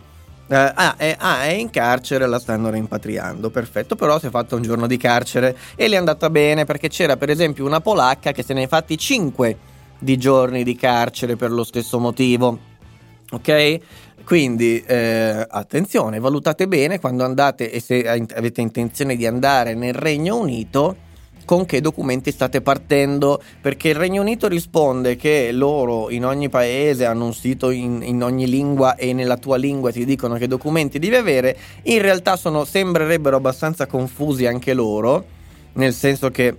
Eh, 0.48 0.56
ah, 0.56 0.96
è, 0.96 1.16
ah, 1.18 1.44
è 1.44 1.52
in 1.52 1.70
carcere, 1.70 2.26
la 2.26 2.38
stanno 2.38 2.70
rimpatriando, 2.70 3.50
perfetto, 3.50 3.96
però 3.96 4.18
si 4.18 4.26
è 4.26 4.30
fatto 4.30 4.56
un 4.56 4.62
giorno 4.62 4.86
di 4.86 4.96
carcere 4.96 5.56
e 5.74 5.88
le 5.88 5.94
è 5.94 5.98
andata 5.98 6.28
bene 6.30 6.64
perché 6.64 6.88
c'era 6.88 7.16
per 7.16 7.30
esempio 7.30 7.64
una 7.64 7.80
polacca 7.80 8.32
che 8.32 8.42
se 8.42 8.52
ne 8.52 8.64
è 8.64 8.68
fatti 8.68 8.98
5 8.98 9.58
di 9.98 10.18
giorni 10.18 10.64
di 10.64 10.74
carcere 10.74 11.36
per 11.36 11.52
lo 11.52 11.64
stesso 11.64 11.98
motivo. 11.98 12.70
Ok? 13.30 13.78
Quindi 14.24 14.82
eh, 14.86 15.46
attenzione, 15.48 16.20
valutate 16.20 16.68
bene 16.68 17.00
quando 17.00 17.24
andate 17.24 17.70
e 17.70 17.80
se 17.80 18.06
avete 18.08 18.60
intenzione 18.60 19.16
di 19.16 19.26
andare 19.26 19.74
nel 19.74 19.94
Regno 19.94 20.38
Unito 20.38 21.10
con 21.44 21.66
che 21.66 21.80
documenti 21.80 22.30
state 22.30 22.60
partendo, 22.60 23.42
perché 23.60 23.88
il 23.88 23.96
Regno 23.96 24.22
Unito 24.22 24.48
risponde 24.48 25.16
che 25.16 25.50
loro 25.52 26.10
in 26.10 26.24
ogni 26.24 26.48
paese 26.48 27.04
hanno 27.04 27.26
un 27.26 27.34
sito 27.34 27.70
in, 27.70 28.00
in, 28.02 28.22
ogni 28.22 28.48
lingua 28.48 28.94
e 28.96 29.12
nella 29.12 29.36
tua 29.36 29.56
lingua 29.56 29.90
ti 29.90 30.04
dicono 30.04 30.36
che 30.36 30.46
documenti 30.46 30.98
devi 30.98 31.16
avere, 31.16 31.56
in 31.82 32.00
realtà 32.00 32.36
sono, 32.36 32.64
sembrerebbero 32.64 33.36
abbastanza 33.36 33.86
confusi 33.86 34.46
anche 34.46 34.72
loro, 34.72 35.24
nel 35.74 35.92
senso 35.92 36.30
che 36.30 36.56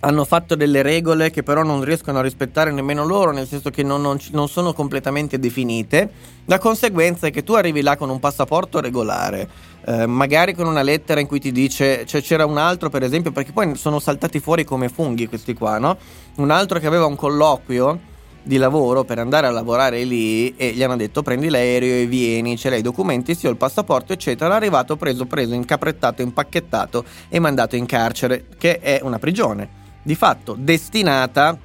hanno 0.00 0.24
fatto 0.24 0.54
delle 0.54 0.82
regole 0.82 1.30
che 1.30 1.42
però 1.42 1.62
non 1.62 1.82
riescono 1.82 2.18
a 2.18 2.22
rispettare 2.22 2.70
nemmeno 2.70 3.04
loro, 3.04 3.32
nel 3.32 3.48
senso 3.48 3.70
che 3.70 3.82
non, 3.82 4.00
non, 4.00 4.18
non, 4.30 4.48
sono 4.48 4.72
completamente 4.72 5.38
definite. 5.38 6.10
La 6.44 6.58
conseguenza 6.58 7.26
è 7.26 7.30
che 7.30 7.42
tu 7.42 7.54
arrivi 7.54 7.82
là 7.82 7.96
con 7.96 8.08
un 8.08 8.20
passaporto 8.20 8.80
regolare, 8.80 9.48
eh, 9.84 10.06
magari 10.06 10.54
con 10.54 10.66
una 10.66 10.82
lettera 10.82 11.20
in 11.20 11.26
cui 11.26 11.40
ti 11.40 11.50
dice, 11.50 12.06
cioè 12.06 12.22
c'era 12.22 12.46
un 12.46 12.58
altro 12.58 12.90
per 12.90 13.02
esempio, 13.02 13.32
perché 13.32 13.52
poi 13.52 13.74
sono 13.76 13.98
saltati 13.98 14.38
fuori 14.38 14.64
come 14.64 14.88
funghi 14.88 15.26
questi 15.26 15.54
qua, 15.54 15.78
no? 15.78 15.96
Un 16.36 16.50
altro 16.50 16.78
che 16.78 16.86
aveva 16.86 17.06
un 17.06 17.16
colloquio 17.16 18.16
di 18.40 18.56
lavoro 18.56 19.04
per 19.04 19.18
andare 19.18 19.48
a 19.48 19.50
lavorare 19.50 20.04
lì 20.04 20.54
e 20.56 20.70
gli 20.70 20.82
hanno 20.82 20.96
detto 20.96 21.22
prendi 21.22 21.48
l'aereo 21.50 22.02
e 22.02 22.06
vieni, 22.06 22.56
ce 22.56 22.70
l'hai 22.70 22.78
i 22.78 22.82
documenti, 22.82 23.34
sì 23.34 23.48
ho 23.48 23.50
il 23.50 23.56
passaporto 23.56 24.12
eccetera, 24.12 24.54
arrivato 24.54 24.96
preso, 24.96 25.26
preso, 25.26 25.54
incaprettato, 25.54 26.22
impacchettato 26.22 27.04
e 27.28 27.40
mandato 27.40 27.74
in 27.74 27.84
carcere, 27.84 28.46
che 28.56 28.78
è 28.78 29.00
una 29.02 29.18
prigione 29.18 29.77
di 30.08 30.14
fatto 30.14 30.56
destinata 30.58 31.58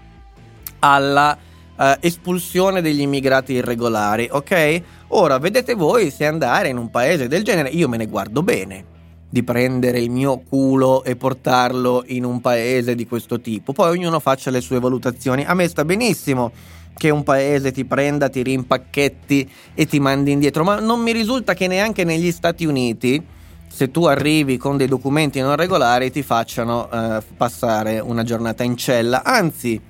alla 0.79 1.37
uh, 1.77 1.83
espulsione 2.01 2.81
degli 2.81 2.99
immigrati 2.99 3.53
irregolari, 3.53 4.27
ok? 4.29 4.81
Ora 5.15 5.37
vedete 5.37 5.75
voi 5.75 6.11
se 6.11 6.25
andare 6.25 6.67
in 6.67 6.75
un 6.75 6.89
paese 6.89 7.29
del 7.29 7.45
genere, 7.45 7.69
io 7.69 7.87
me 7.87 7.95
ne 7.95 8.07
guardo 8.07 8.43
bene. 8.43 8.91
di 9.33 9.41
prendere 9.41 9.97
il 9.97 10.11
mio 10.11 10.43
culo 10.47 11.03
e 11.03 11.15
portarlo 11.15 12.03
in 12.05 12.23
un 12.23 12.39
paese 12.39 12.93
di 12.93 13.07
questo 13.07 13.41
tipo. 13.41 13.73
Poi 13.73 13.89
ognuno 13.89 14.19
faccia 14.19 14.51
le 14.51 14.61
sue 14.61 14.79
valutazioni. 14.79 15.43
A 15.43 15.55
me 15.55 15.67
sta 15.67 15.83
benissimo 15.83 16.51
che 16.95 17.09
un 17.09 17.23
paese 17.23 17.71
ti 17.71 17.83
prenda, 17.83 18.29
ti 18.29 18.43
rimpacchetti 18.43 19.49
e 19.73 19.87
ti 19.87 19.99
mandi 19.99 20.33
indietro, 20.33 20.63
ma 20.63 20.79
non 20.79 20.99
mi 20.99 21.11
risulta 21.11 21.55
che 21.55 21.65
neanche 21.65 22.03
negli 22.03 22.31
Stati 22.31 22.63
Uniti, 22.65 23.25
se 23.73 23.89
tu 23.89 24.05
arrivi 24.05 24.57
con 24.57 24.77
dei 24.77 24.87
documenti 24.87 25.39
non 25.39 25.55
regolari, 25.55 26.11
ti 26.11 26.21
facciano 26.21 26.87
eh, 26.91 27.23
passare 27.35 27.97
una 27.99 28.21
giornata 28.21 28.61
in 28.61 28.77
cella. 28.77 29.23
Anzi, 29.23 29.81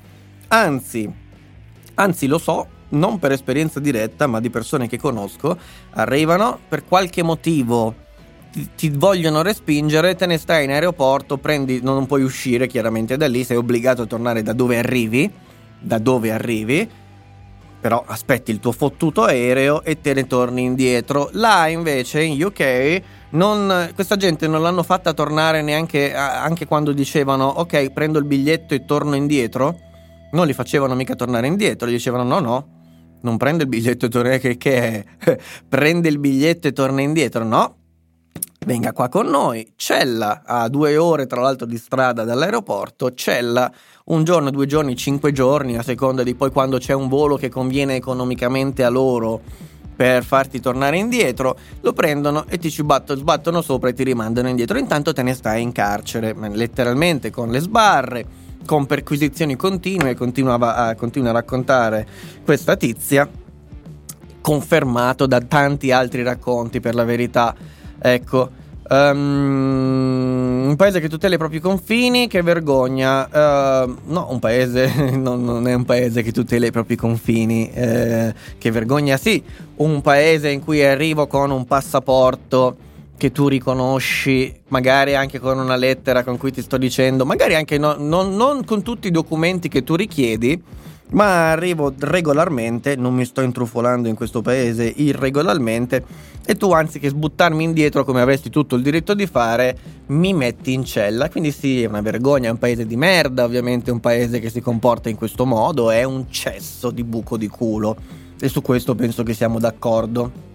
anzi, 0.48 1.12
anzi 1.96 2.28
lo 2.28 2.38
so, 2.38 2.66
non 2.90 3.20
per 3.20 3.34
esperienza 3.34 3.82
diretta, 3.82 4.26
ma 4.26 4.40
di 4.40 4.50
persone 4.50 4.88
che 4.88 4.98
conosco, 4.98 5.58
arrivano 5.96 6.60
per 6.66 6.86
qualche 6.86 7.24
motivo 7.24 7.94
ti, 8.74 8.90
vogliono 8.90 9.42
respingere, 9.42 10.16
te 10.16 10.28
ne 10.28 10.38
stai 10.38 10.64
in 10.64 10.72
aeroporto, 10.72 11.38
prendi, 11.38 11.82
non 11.84 12.06
puoi 12.06 12.24
uscire 12.24 12.68
chiaramente 12.68 13.18
da 13.18 13.28
lì, 13.28 13.44
sei 13.44 13.58
obbligato 13.58 14.04
a 14.04 14.06
tornare 14.06 14.44
da 14.44 14.54
dove 14.54 14.78
arrivi, 14.78 15.30
da 15.78 15.98
dove 15.98 16.32
arrivi, 16.32 16.90
però 17.82 18.02
aspetti 18.08 18.50
il 18.52 18.62
tuo 18.62 18.72
fottuto 18.72 19.24
aereo 19.24 19.84
e 19.84 20.00
te 20.00 20.14
ne 20.14 20.26
torni 20.26 20.64
indietro. 20.64 21.28
Là 21.34 21.68
invece 21.68 22.24
in 22.24 22.42
UK 22.42 23.02
non, 23.34 23.92
questa 23.94 24.16
gente 24.16 24.48
non 24.48 24.62
l'hanno 24.62 24.84
fatta 24.84 25.14
tornare 25.14 25.62
neanche 25.62 26.14
anche 26.14 26.66
quando 26.66 26.92
dicevano 26.92 27.46
ok 27.46 27.92
prendo 27.92 28.20
il 28.20 28.26
biglietto 28.26 28.74
e 28.74 28.86
torno 28.86 29.16
indietro, 29.16 29.78
non 30.32 30.48
li 30.48 30.54
facevano 30.54 30.96
mica 30.96 31.16
tornare 31.16 31.48
indietro, 31.48 31.88
gli 31.88 31.92
dicevano 31.92 32.24
no 32.24 32.40
no, 32.40 32.68
non 33.22 33.38
prende 33.38 33.64
il 33.64 33.70
biglietto 33.70 34.06
e 34.06 34.10
torna 34.10 34.38
che, 34.38 34.58
che 34.58 35.06
è? 35.18 35.38
prende 35.68 36.10
il 36.10 36.20
biglietto 36.20 36.68
e 36.68 36.74
torna 36.74 37.02
indietro, 37.02 37.44
no, 37.44 37.76
venga 38.66 38.92
qua 38.92 39.10
con 39.10 39.28
noi. 39.28 39.74
Cella 39.76 40.44
a 40.46 40.68
due 40.70 40.98
ore, 40.98 41.26
tra 41.26 41.42
l'altro, 41.42 41.66
di 41.66 41.78
strada 41.78 42.24
dall'aeroporto. 42.24 43.14
Cella 43.14 43.72
un 44.06 44.24
giorno, 44.24 44.50
due 44.52 44.66
giorni, 44.66 44.96
cinque 44.96 45.32
giorni, 45.32 45.78
a 45.78 45.84
seconda 45.84 46.24
di 46.24 46.36
poi 46.36 46.52
quando 46.52 46.78
c'è 46.78 46.94
un 46.94 47.08
volo 47.08 47.38
che 47.38 47.50
conviene 47.50 47.96
economicamente 47.96 48.84
a 48.84 48.90
loro 48.90 49.42
per 49.96 50.24
farti 50.24 50.60
tornare 50.60 50.98
indietro, 50.98 51.58
lo 51.82 51.94
prendono 51.94 52.46
e 52.48 52.58
ti 52.58 52.70
ci 52.70 52.84
battono, 52.84 53.20
sbattono 53.20 53.62
sopra 53.62 53.90
e 53.90 53.94
ti 53.94 54.04
rimandano 54.04 54.50
indietro. 54.50 54.78
Intanto 54.78 55.14
te 55.14 55.24
ne 55.24 55.34
stai 55.34 55.62
in 55.62 55.72
carcere, 55.72 56.36
letteralmente 56.52 57.30
con 57.32 57.50
le 57.50 57.60
sbarre, 57.60 58.26
con 58.66 58.86
perquisizioni 58.86 59.56
continue. 59.56 60.16
Continuava 60.16 60.76
a, 60.76 60.96
continua 60.96 61.30
a 61.30 61.34
raccontare 61.34 62.08
questa 62.44 62.76
tizia, 62.76 63.30
confermato 64.42 65.26
da 65.26 65.40
tanti 65.42 65.92
altri 65.92 66.24
racconti 66.24 66.80
per 66.80 66.96
la 66.96 67.04
verità 67.04 67.56
Ecco. 68.06 68.62
Um, 68.90 70.68
un 70.70 70.76
paese 70.76 71.00
che 71.00 71.08
tutela 71.08 71.36
i 71.36 71.38
propri 71.38 71.60
confini, 71.60 72.28
che 72.28 72.42
vergogna. 72.42 73.26
Uh, 73.26 73.96
no, 74.06 74.28
un 74.30 74.40
paese 74.40 75.12
no, 75.16 75.36
non 75.36 75.68
è 75.68 75.74
un 75.74 75.86
paese 75.86 76.22
che 76.22 76.32
tutela 76.32 76.66
i 76.66 76.72
propri 76.72 76.96
confini, 76.96 77.72
uh, 77.74 78.34
che 78.58 78.72
vergogna 78.72 79.18
sì. 79.18 79.42
Un 79.76 80.02
paese 80.02 80.50
in 80.50 80.64
cui 80.64 80.84
arrivo 80.84 81.28
con 81.28 81.52
un 81.52 81.66
passaporto 81.66 82.76
che 83.18 83.32
tu 83.32 83.48
riconosci, 83.48 84.54
magari 84.68 85.16
anche 85.16 85.40
con 85.40 85.58
una 85.58 85.78
lettera 85.78 86.24
con 86.24 86.38
cui 86.38 86.52
ti 86.52 86.62
sto 86.62 86.78
dicendo, 86.78 87.26
magari 87.26 87.56
anche 87.56 87.78
no, 87.78 87.96
non, 87.98 88.36
non 88.36 88.66
con 88.66 88.82
tutti 88.82 89.08
i 89.08 89.12
documenti 89.12 89.70
che 89.70 89.84
tu 89.84 89.96
richiedi 89.96 90.62
ma 91.14 91.52
arrivo 91.52 91.94
regolarmente, 91.98 92.96
non 92.96 93.14
mi 93.14 93.26
sto 93.26 93.42
intrufolando 93.42 94.08
in 94.08 94.16
questo 94.16 94.42
paese 94.42 94.86
irregolarmente 94.86 96.32
e 96.46 96.56
tu 96.56 96.72
anziché 96.72 97.10
sbuttarmi 97.10 97.64
indietro 97.64 98.04
come 98.04 98.22
avresti 98.22 98.50
tutto 98.50 98.76
il 98.76 98.84
diritto 98.84 99.14
di 99.14 99.26
fare, 99.28 99.78
mi 100.08 100.34
metti 100.34 100.74
in 100.74 100.84
cella. 100.84 101.30
Quindi 101.30 101.52
sì, 101.52 101.84
è 101.84 101.88
una 101.88 102.02
vergogna, 102.02 102.50
è 102.50 102.52
un 102.52 102.58
paese 102.58 102.86
di 102.86 102.96
merda, 102.96 103.44
ovviamente 103.44 103.92
un 103.92 104.00
paese 104.00 104.40
che 104.40 104.50
si 104.50 104.62
comporta 104.62 105.10
in 105.10 105.16
questo 105.16 105.46
modo, 105.46 105.90
è 105.90 106.04
un 106.04 106.30
cesso 106.30 106.92
di 106.92 107.04
buco 107.04 107.38
di 107.38 107.48
culo 107.48 107.96
e 108.40 108.50
su 108.50 108.62
questo 108.62 108.96
penso 108.96 109.24
che 109.24 109.34
siamo 109.34 109.60
d'accordo. 109.60 110.52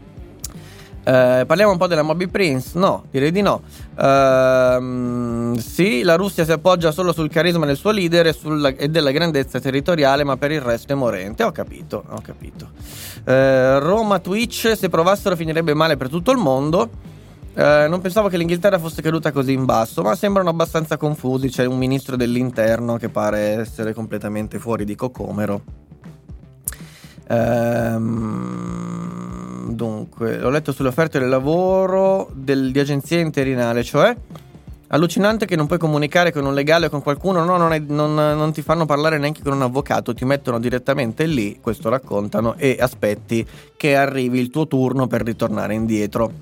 Eh, 1.09 1.45
parliamo 1.47 1.73
un 1.73 1.79
po' 1.79 1.87
della 1.87 2.03
Moby 2.03 2.27
Prince? 2.27 2.79
No, 2.79 3.05
direi 3.11 3.33
di 3.33 3.41
no. 3.41 3.63
Uh, 3.97 5.59
sì, 5.59 6.03
la 6.03 6.17
Russia 6.17 6.45
si 6.45 6.53
appoggia 6.53 6.93
solo 6.93 7.15
sul 7.15 7.31
carisma 7.31 7.65
del 7.65 7.79
suo 7.79 7.93
leader 7.93 8.27
e, 8.27 8.35
sulla, 8.35 8.69
e, 8.77 8.91
della 8.91 9.11
grandezza 9.11 9.59
territoriale, 9.59 10.23
ma 10.23 10.37
per 10.37 10.51
il 10.51 10.61
resto 10.61 10.93
è 10.93 10.97
morente. 10.97 11.45
Ho 11.45 11.51
capito, 11.51 12.05
ho 12.07 12.21
capito. 12.21 12.73
Uh, 13.25 13.79
Roma 13.79 14.19
Twitch, 14.19 14.77
se 14.77 14.91
provassero 14.91 15.35
finirebbe 15.35 15.73
male 15.73 15.97
per 15.97 16.11
tutto 16.11 16.31
il 16.31 16.37
mondo. 16.37 16.91
Uh, 17.55 17.89
non 17.89 18.03
pensavo 18.03 18.29
che 18.29 18.37
l'Inghilterra 18.37 18.79
fosse 18.79 19.01
caduta 19.01 19.33
così 19.33 19.55
in 19.55 19.65
basso, 19.65 20.03
ma 20.03 20.15
sembrano 20.15 20.51
abbastanza 20.51 20.99
confusi. 20.99 21.49
C'è 21.49 21.65
un 21.65 21.79
ministro 21.79 22.17
dell'interno 22.17 22.99
che 22.99 23.09
pare 23.09 23.61
essere 23.61 23.95
completamente 23.95 24.59
fuori 24.59 24.85
di 24.85 24.95
cocomero. 24.95 25.63
Ehm 27.31 28.98
dunque, 29.79 30.43
ho 30.43 30.51
letto 30.51 30.72
sulle 30.72 30.89
offerte 30.89 31.20
del 31.20 31.29
lavoro 31.29 32.29
del, 32.33 32.72
di 32.72 32.81
agenzia 32.81 33.20
interinale, 33.20 33.85
cioè 33.85 34.14
allucinante 34.89 35.47
che 35.47 35.55
non 35.55 35.66
puoi 35.66 35.79
comunicare 35.79 36.33
con 36.33 36.45
un 36.45 36.53
legale 36.53 36.87
o 36.87 36.91
con 36.91 37.01
qualcuno, 37.01 37.45
no, 37.45 37.57
non, 37.57 37.72
è, 37.72 37.79
non, 37.79 38.14
non, 38.14 38.53
ti 38.53 38.62
fanno 38.62 38.87
parlare 38.87 39.18
neanche 39.18 39.43
con 39.43 39.53
un 39.53 39.62
avvocato, 39.62 40.14
ti 40.14 40.24
mettono 40.24 40.59
direttamente 40.59 41.26
lì, 41.26 41.59
questo 41.61 41.89
raccontano, 41.89 42.57
e 42.57 42.76
aspetti 42.81 43.47
che 43.76 43.95
arrivi 43.95 44.41
il 44.41 44.51
tuo 44.51 44.66
turno 44.66 45.07
per 45.07 45.22
ritornare 45.22 45.74
indietro. 45.74 46.33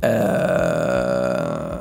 Ehm 0.00 1.75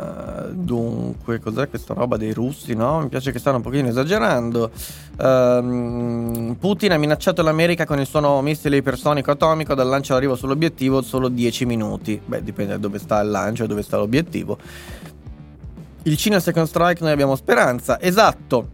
Dunque, 0.55 1.39
cos'è 1.39 1.67
questa 1.67 1.93
roba 1.93 2.15
dei 2.15 2.31
russi? 2.31 2.75
No, 2.75 3.01
mi 3.01 3.09
piace 3.09 3.33
che 3.33 3.39
stanno 3.39 3.57
un 3.57 3.61
pochino 3.61 3.89
esagerando. 3.89 4.71
Um, 5.17 6.55
Putin 6.57 6.93
ha 6.93 6.97
minacciato 6.97 7.41
l'America 7.41 7.85
con 7.85 7.99
il 7.99 8.05
suo 8.05 8.39
missile 8.41 8.77
ipersonico 8.77 9.31
atomico 9.31 9.73
dal 9.73 9.87
lancio 9.87 10.13
all'arrivo 10.13 10.35
sull'obiettivo 10.35 11.01
solo 11.01 11.27
10 11.27 11.65
minuti. 11.65 12.21
Beh, 12.25 12.41
dipende 12.41 12.71
da 12.71 12.77
dove 12.79 12.99
sta 12.99 13.19
il 13.19 13.31
lancio 13.31 13.65
e 13.65 13.67
dove 13.67 13.81
sta 13.81 13.97
l'obiettivo. 13.97 14.57
Il 16.03 16.15
Cina 16.15 16.39
Second 16.39 16.67
Strike 16.67 17.03
noi 17.03 17.11
abbiamo 17.11 17.35
speranza. 17.35 17.99
Esatto. 17.99 18.69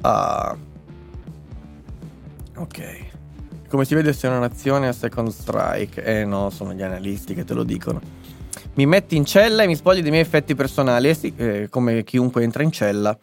Ah. 0.00 0.56
Ok. 2.56 3.08
Come 3.68 3.84
si 3.84 3.94
vede 3.94 4.14
se 4.14 4.26
una 4.28 4.38
nazione 4.38 4.88
a 4.88 4.92
Second 4.92 5.28
Strike? 5.28 6.02
Eh 6.02 6.24
no, 6.24 6.48
sono 6.48 6.72
gli 6.72 6.82
analisti 6.82 7.34
che 7.34 7.44
te 7.44 7.52
lo 7.52 7.64
dicono 7.64 8.19
mi 8.74 8.86
metti 8.86 9.16
in 9.16 9.24
cella 9.24 9.62
e 9.62 9.66
mi 9.66 9.76
spogli 9.76 10.00
dei 10.00 10.10
miei 10.10 10.22
effetti 10.22 10.54
personali, 10.54 11.08
eh 11.08 11.14
sì, 11.14 11.32
eh, 11.36 11.68
come 11.70 12.04
chiunque 12.04 12.42
entra 12.42 12.62
in 12.62 12.72
cella 12.72 13.16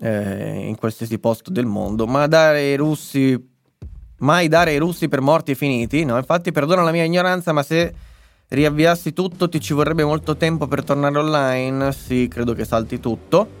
eh, 0.00 0.66
in 0.66 0.76
qualsiasi 0.76 1.18
posto 1.18 1.50
del 1.50 1.66
mondo, 1.66 2.06
ma 2.06 2.26
dare 2.26 2.58
ai 2.58 2.76
russi, 2.76 3.38
mai 4.18 4.48
dare 4.48 4.72
ai 4.72 4.78
russi 4.78 5.08
per 5.08 5.20
morti 5.20 5.52
e 5.52 5.54
finiti, 5.54 6.04
no? 6.04 6.16
Infatti, 6.16 6.50
perdona 6.50 6.82
la 6.82 6.90
mia 6.90 7.04
ignoranza, 7.04 7.52
ma 7.52 7.62
se 7.62 7.94
riavviassi 8.48 9.12
tutto 9.12 9.48
ti 9.48 9.60
ci 9.60 9.72
vorrebbe 9.72 10.04
molto 10.04 10.36
tempo 10.36 10.66
per 10.66 10.84
tornare 10.84 11.18
online? 11.18 11.92
Sì, 11.92 12.28
credo 12.28 12.52
che 12.52 12.64
salti 12.64 13.00
tutto. 13.00 13.60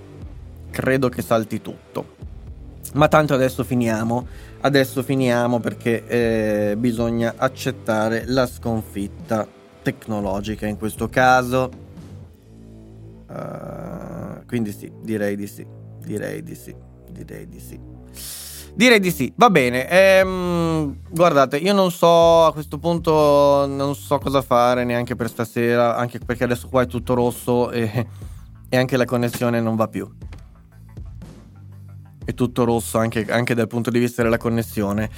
Credo 0.70 1.08
che 1.08 1.22
salti 1.22 1.60
tutto. 1.60 2.16
Ma 2.94 3.08
tanto 3.08 3.34
adesso 3.34 3.62
finiamo. 3.62 4.26
Adesso 4.60 5.02
finiamo 5.02 5.60
perché 5.60 6.06
eh, 6.06 6.76
bisogna 6.76 7.34
accettare 7.36 8.24
la 8.26 8.46
sconfitta 8.46 9.46
tecnologica 9.82 10.66
in 10.66 10.78
questo 10.78 11.08
caso. 11.08 11.70
Uh, 13.28 14.44
quindi 14.46 14.72
sì, 14.72 14.92
direi 15.02 15.36
di 15.36 15.46
sì, 15.46 15.66
direi 16.04 16.42
di 16.42 16.54
sì, 16.54 16.74
direi 17.10 17.48
di 17.48 17.60
sì. 17.60 17.80
Direi 18.74 19.00
di 19.00 19.10
sì, 19.10 19.30
va 19.36 19.50
bene. 19.50 19.88
Ehm, 19.88 21.00
guardate, 21.10 21.58
io 21.58 21.74
non 21.74 21.90
so 21.90 22.46
a 22.46 22.52
questo 22.52 22.78
punto, 22.78 23.66
non 23.66 23.94
so 23.94 24.18
cosa 24.18 24.40
fare 24.40 24.84
neanche 24.84 25.14
per 25.14 25.28
stasera, 25.28 25.96
anche 25.96 26.18
perché 26.18 26.44
adesso 26.44 26.68
qua 26.68 26.82
è 26.82 26.86
tutto 26.86 27.12
rosso 27.12 27.70
e, 27.70 28.06
e 28.68 28.76
anche 28.76 28.96
la 28.96 29.04
connessione 29.04 29.60
non 29.60 29.76
va 29.76 29.88
più 29.88 30.10
è 32.24 32.34
tutto 32.34 32.64
rosso 32.64 32.98
anche, 32.98 33.26
anche, 33.28 33.54
dal 33.54 33.66
punto 33.66 33.90
di 33.90 33.98
vista 33.98 34.22
della 34.22 34.38
connessione. 34.38 35.10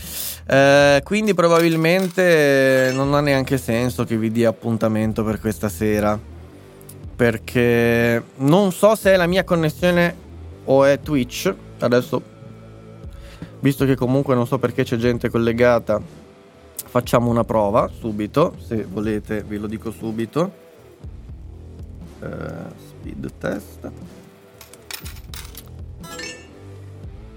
Eh, 0.47 1.01
quindi 1.05 1.35
probabilmente 1.35 2.91
non 2.95 3.15
ha 3.15 3.21
neanche 3.21 3.59
senso 3.59 4.05
che 4.05 4.17
vi 4.17 4.31
dia 4.31 4.49
appuntamento 4.49 5.23
per 5.25 5.41
questa 5.41 5.69
sera. 5.69 6.19
Perché 7.17 8.23
non 8.37 8.73
so 8.73 8.95
se 8.97 9.13
è 9.13 9.17
la 9.17 9.27
mia 9.27 9.45
connessione 9.45 10.15
o 10.65 10.85
è 10.85 10.99
Twitch. 11.01 11.55
Adesso, 11.79 12.23
visto 13.61 13.85
che 13.85 13.95
comunque 13.95 14.35
non 14.35 14.47
so 14.47 14.59
perché 14.59 14.83
c'è 14.83 14.97
gente 14.97 15.29
collegata, 15.29 16.01
facciamo 16.75 17.31
una 17.31 17.45
prova 17.45 17.89
subito. 17.89 18.57
Se 18.65 18.85
volete, 18.85 19.45
ve 19.47 19.59
lo 19.59 19.67
dico 19.67 19.91
subito. 19.91 20.63
Uh, 22.21 22.73
speed 22.89 23.31
test. 23.39 24.14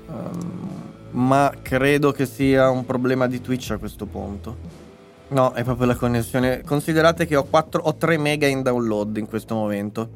Um, 0.08 0.88
ma 1.12 1.54
credo 1.62 2.12
che 2.12 2.26
sia 2.26 2.70
un 2.70 2.86
problema 2.86 3.28
di 3.28 3.42
Twitch 3.42 3.72
a 3.72 3.78
questo 3.78 4.06
punto. 4.06 4.86
No, 5.30 5.52
è 5.54 5.64
proprio 5.64 5.88
la 5.88 5.96
connessione. 5.96 6.62
Considerate 6.64 7.26
che 7.26 7.36
ho, 7.36 7.44
4, 7.44 7.82
ho 7.82 7.96
3 7.96 8.18
mega 8.18 8.48
in 8.48 8.62
download 8.62 9.18
in 9.18 9.28
questo 9.28 9.56
momento. 9.56 10.10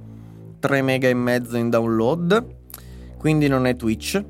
3 0.59 0.81
mega 0.81 1.09
e 1.09 1.13
mezzo 1.13 1.57
in 1.57 1.69
download. 1.69 2.45
Quindi 3.17 3.47
non 3.47 3.67
è 3.67 3.75
Twitch. 3.75 4.23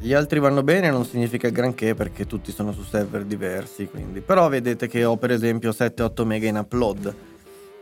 Gli 0.00 0.12
altri 0.12 0.38
vanno 0.38 0.62
bene 0.62 0.90
non 0.90 1.04
significa 1.04 1.48
granché 1.48 1.94
perché 1.96 2.24
tutti 2.24 2.52
sono 2.52 2.72
su 2.72 2.82
server 2.84 3.24
diversi, 3.24 3.88
quindi. 3.88 4.20
Però 4.20 4.48
vedete 4.48 4.86
che 4.86 5.04
ho 5.04 5.16
per 5.16 5.32
esempio 5.32 5.70
7-8 5.70 6.24
mega 6.24 6.46
in 6.46 6.56
upload. 6.56 7.14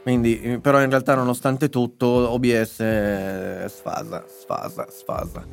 Quindi, 0.07 0.40
eh, 0.40 0.59
però 0.61 0.80
in 0.80 0.88
realtà 0.88 1.16
nonostante 1.16 1.68
tutto 1.68 2.07
OBS 2.07 2.78
eh, 2.78 3.64
sfasa, 3.66 4.24
sfasa, 4.24 4.86
sfasa. 4.88 5.44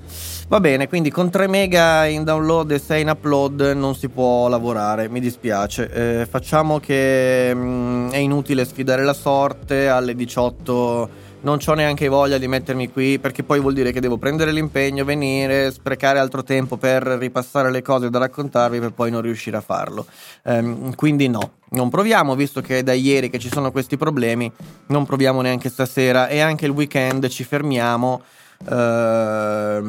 Va 0.47 0.59
bene, 0.59 0.87
quindi 0.87 1.09
con 1.09 1.31
3 1.31 1.47
mega 1.47 2.05
in 2.05 2.23
download 2.23 2.69
e 2.69 2.77
6 2.77 3.01
in 3.01 3.09
upload 3.09 3.61
non 3.75 3.95
si 3.95 4.09
può 4.09 4.47
lavorare, 4.47 5.09
mi 5.09 5.19
dispiace. 5.19 5.89
Eh, 5.89 6.27
facciamo 6.27 6.79
che 6.79 7.51
mh, 7.51 7.59
mm, 7.59 8.09
è 8.11 8.17
inutile 8.17 8.63
sfidare 8.65 9.03
la 9.03 9.13
sorte 9.13 9.87
alle 9.87 10.13
18 10.13 11.09
non 11.43 11.59
ho 11.65 11.73
neanche 11.73 12.07
voglia 12.07 12.37
di 12.37 12.47
mettermi 12.47 12.91
qui 12.91 13.19
perché 13.19 13.43
poi 13.43 13.59
vuol 13.59 13.73
dire 13.73 13.91
che 13.91 13.99
devo 13.99 14.17
prendere 14.17 14.51
l'impegno, 14.51 15.03
venire, 15.05 15.71
sprecare 15.71 16.19
altro 16.19 16.43
tempo 16.43 16.77
per 16.77 17.03
ripassare 17.03 17.69
le 17.71 17.81
cose 17.81 18.09
da 18.09 18.19
raccontarvi 18.19 18.79
per 18.79 18.93
poi 18.93 19.11
non 19.11 19.21
riuscire 19.21 19.57
a 19.57 19.61
farlo. 19.61 20.05
Ehm, 20.43 20.95
quindi 20.95 21.27
no, 21.27 21.55
non 21.69 21.89
proviamo, 21.89 22.35
visto 22.35 22.61
che 22.61 22.77
è 22.79 22.83
da 22.83 22.93
ieri 22.93 23.29
che 23.29 23.39
ci 23.39 23.49
sono 23.49 23.71
questi 23.71 23.97
problemi, 23.97 24.49
non 24.87 25.05
proviamo 25.05 25.41
neanche 25.41 25.69
stasera 25.69 26.27
e 26.27 26.39
anche 26.39 26.65
il 26.65 26.71
weekend 26.71 27.27
ci 27.27 27.43
fermiamo 27.43 28.21
ehm, 28.69 29.83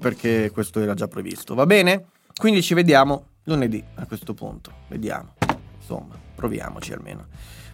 perché 0.00 0.50
questo 0.50 0.80
era 0.80 0.94
già 0.94 1.08
previsto, 1.08 1.54
va 1.54 1.66
bene? 1.66 2.06
Quindi 2.34 2.62
ci 2.62 2.72
vediamo 2.72 3.26
lunedì 3.44 3.84
a 3.96 4.06
questo 4.06 4.32
punto, 4.32 4.72
vediamo, 4.88 5.34
insomma, 5.78 6.14
proviamoci 6.34 6.94
almeno. 6.94 7.26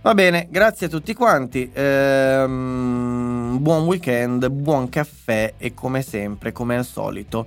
Va 0.08 0.14
bene, 0.14 0.48
grazie 0.50 0.86
a 0.86 0.88
tutti 0.88 1.12
quanti. 1.12 1.70
Ehm, 1.70 3.58
buon 3.60 3.84
weekend, 3.84 4.48
buon 4.48 4.88
caffè 4.88 5.52
e 5.58 5.74
come 5.74 6.00
sempre, 6.00 6.50
come 6.50 6.78
al 6.78 6.86
solito, 6.86 7.46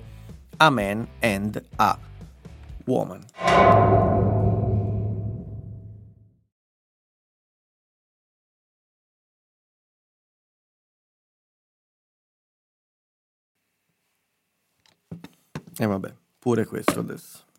amen 0.58 1.08
and 1.22 1.60
a 1.78 1.98
woman. 2.86 3.26
E 15.80 15.86
vabbè, 15.88 16.14
pure 16.38 16.66
questo 16.68 17.00
adesso. 17.00 17.51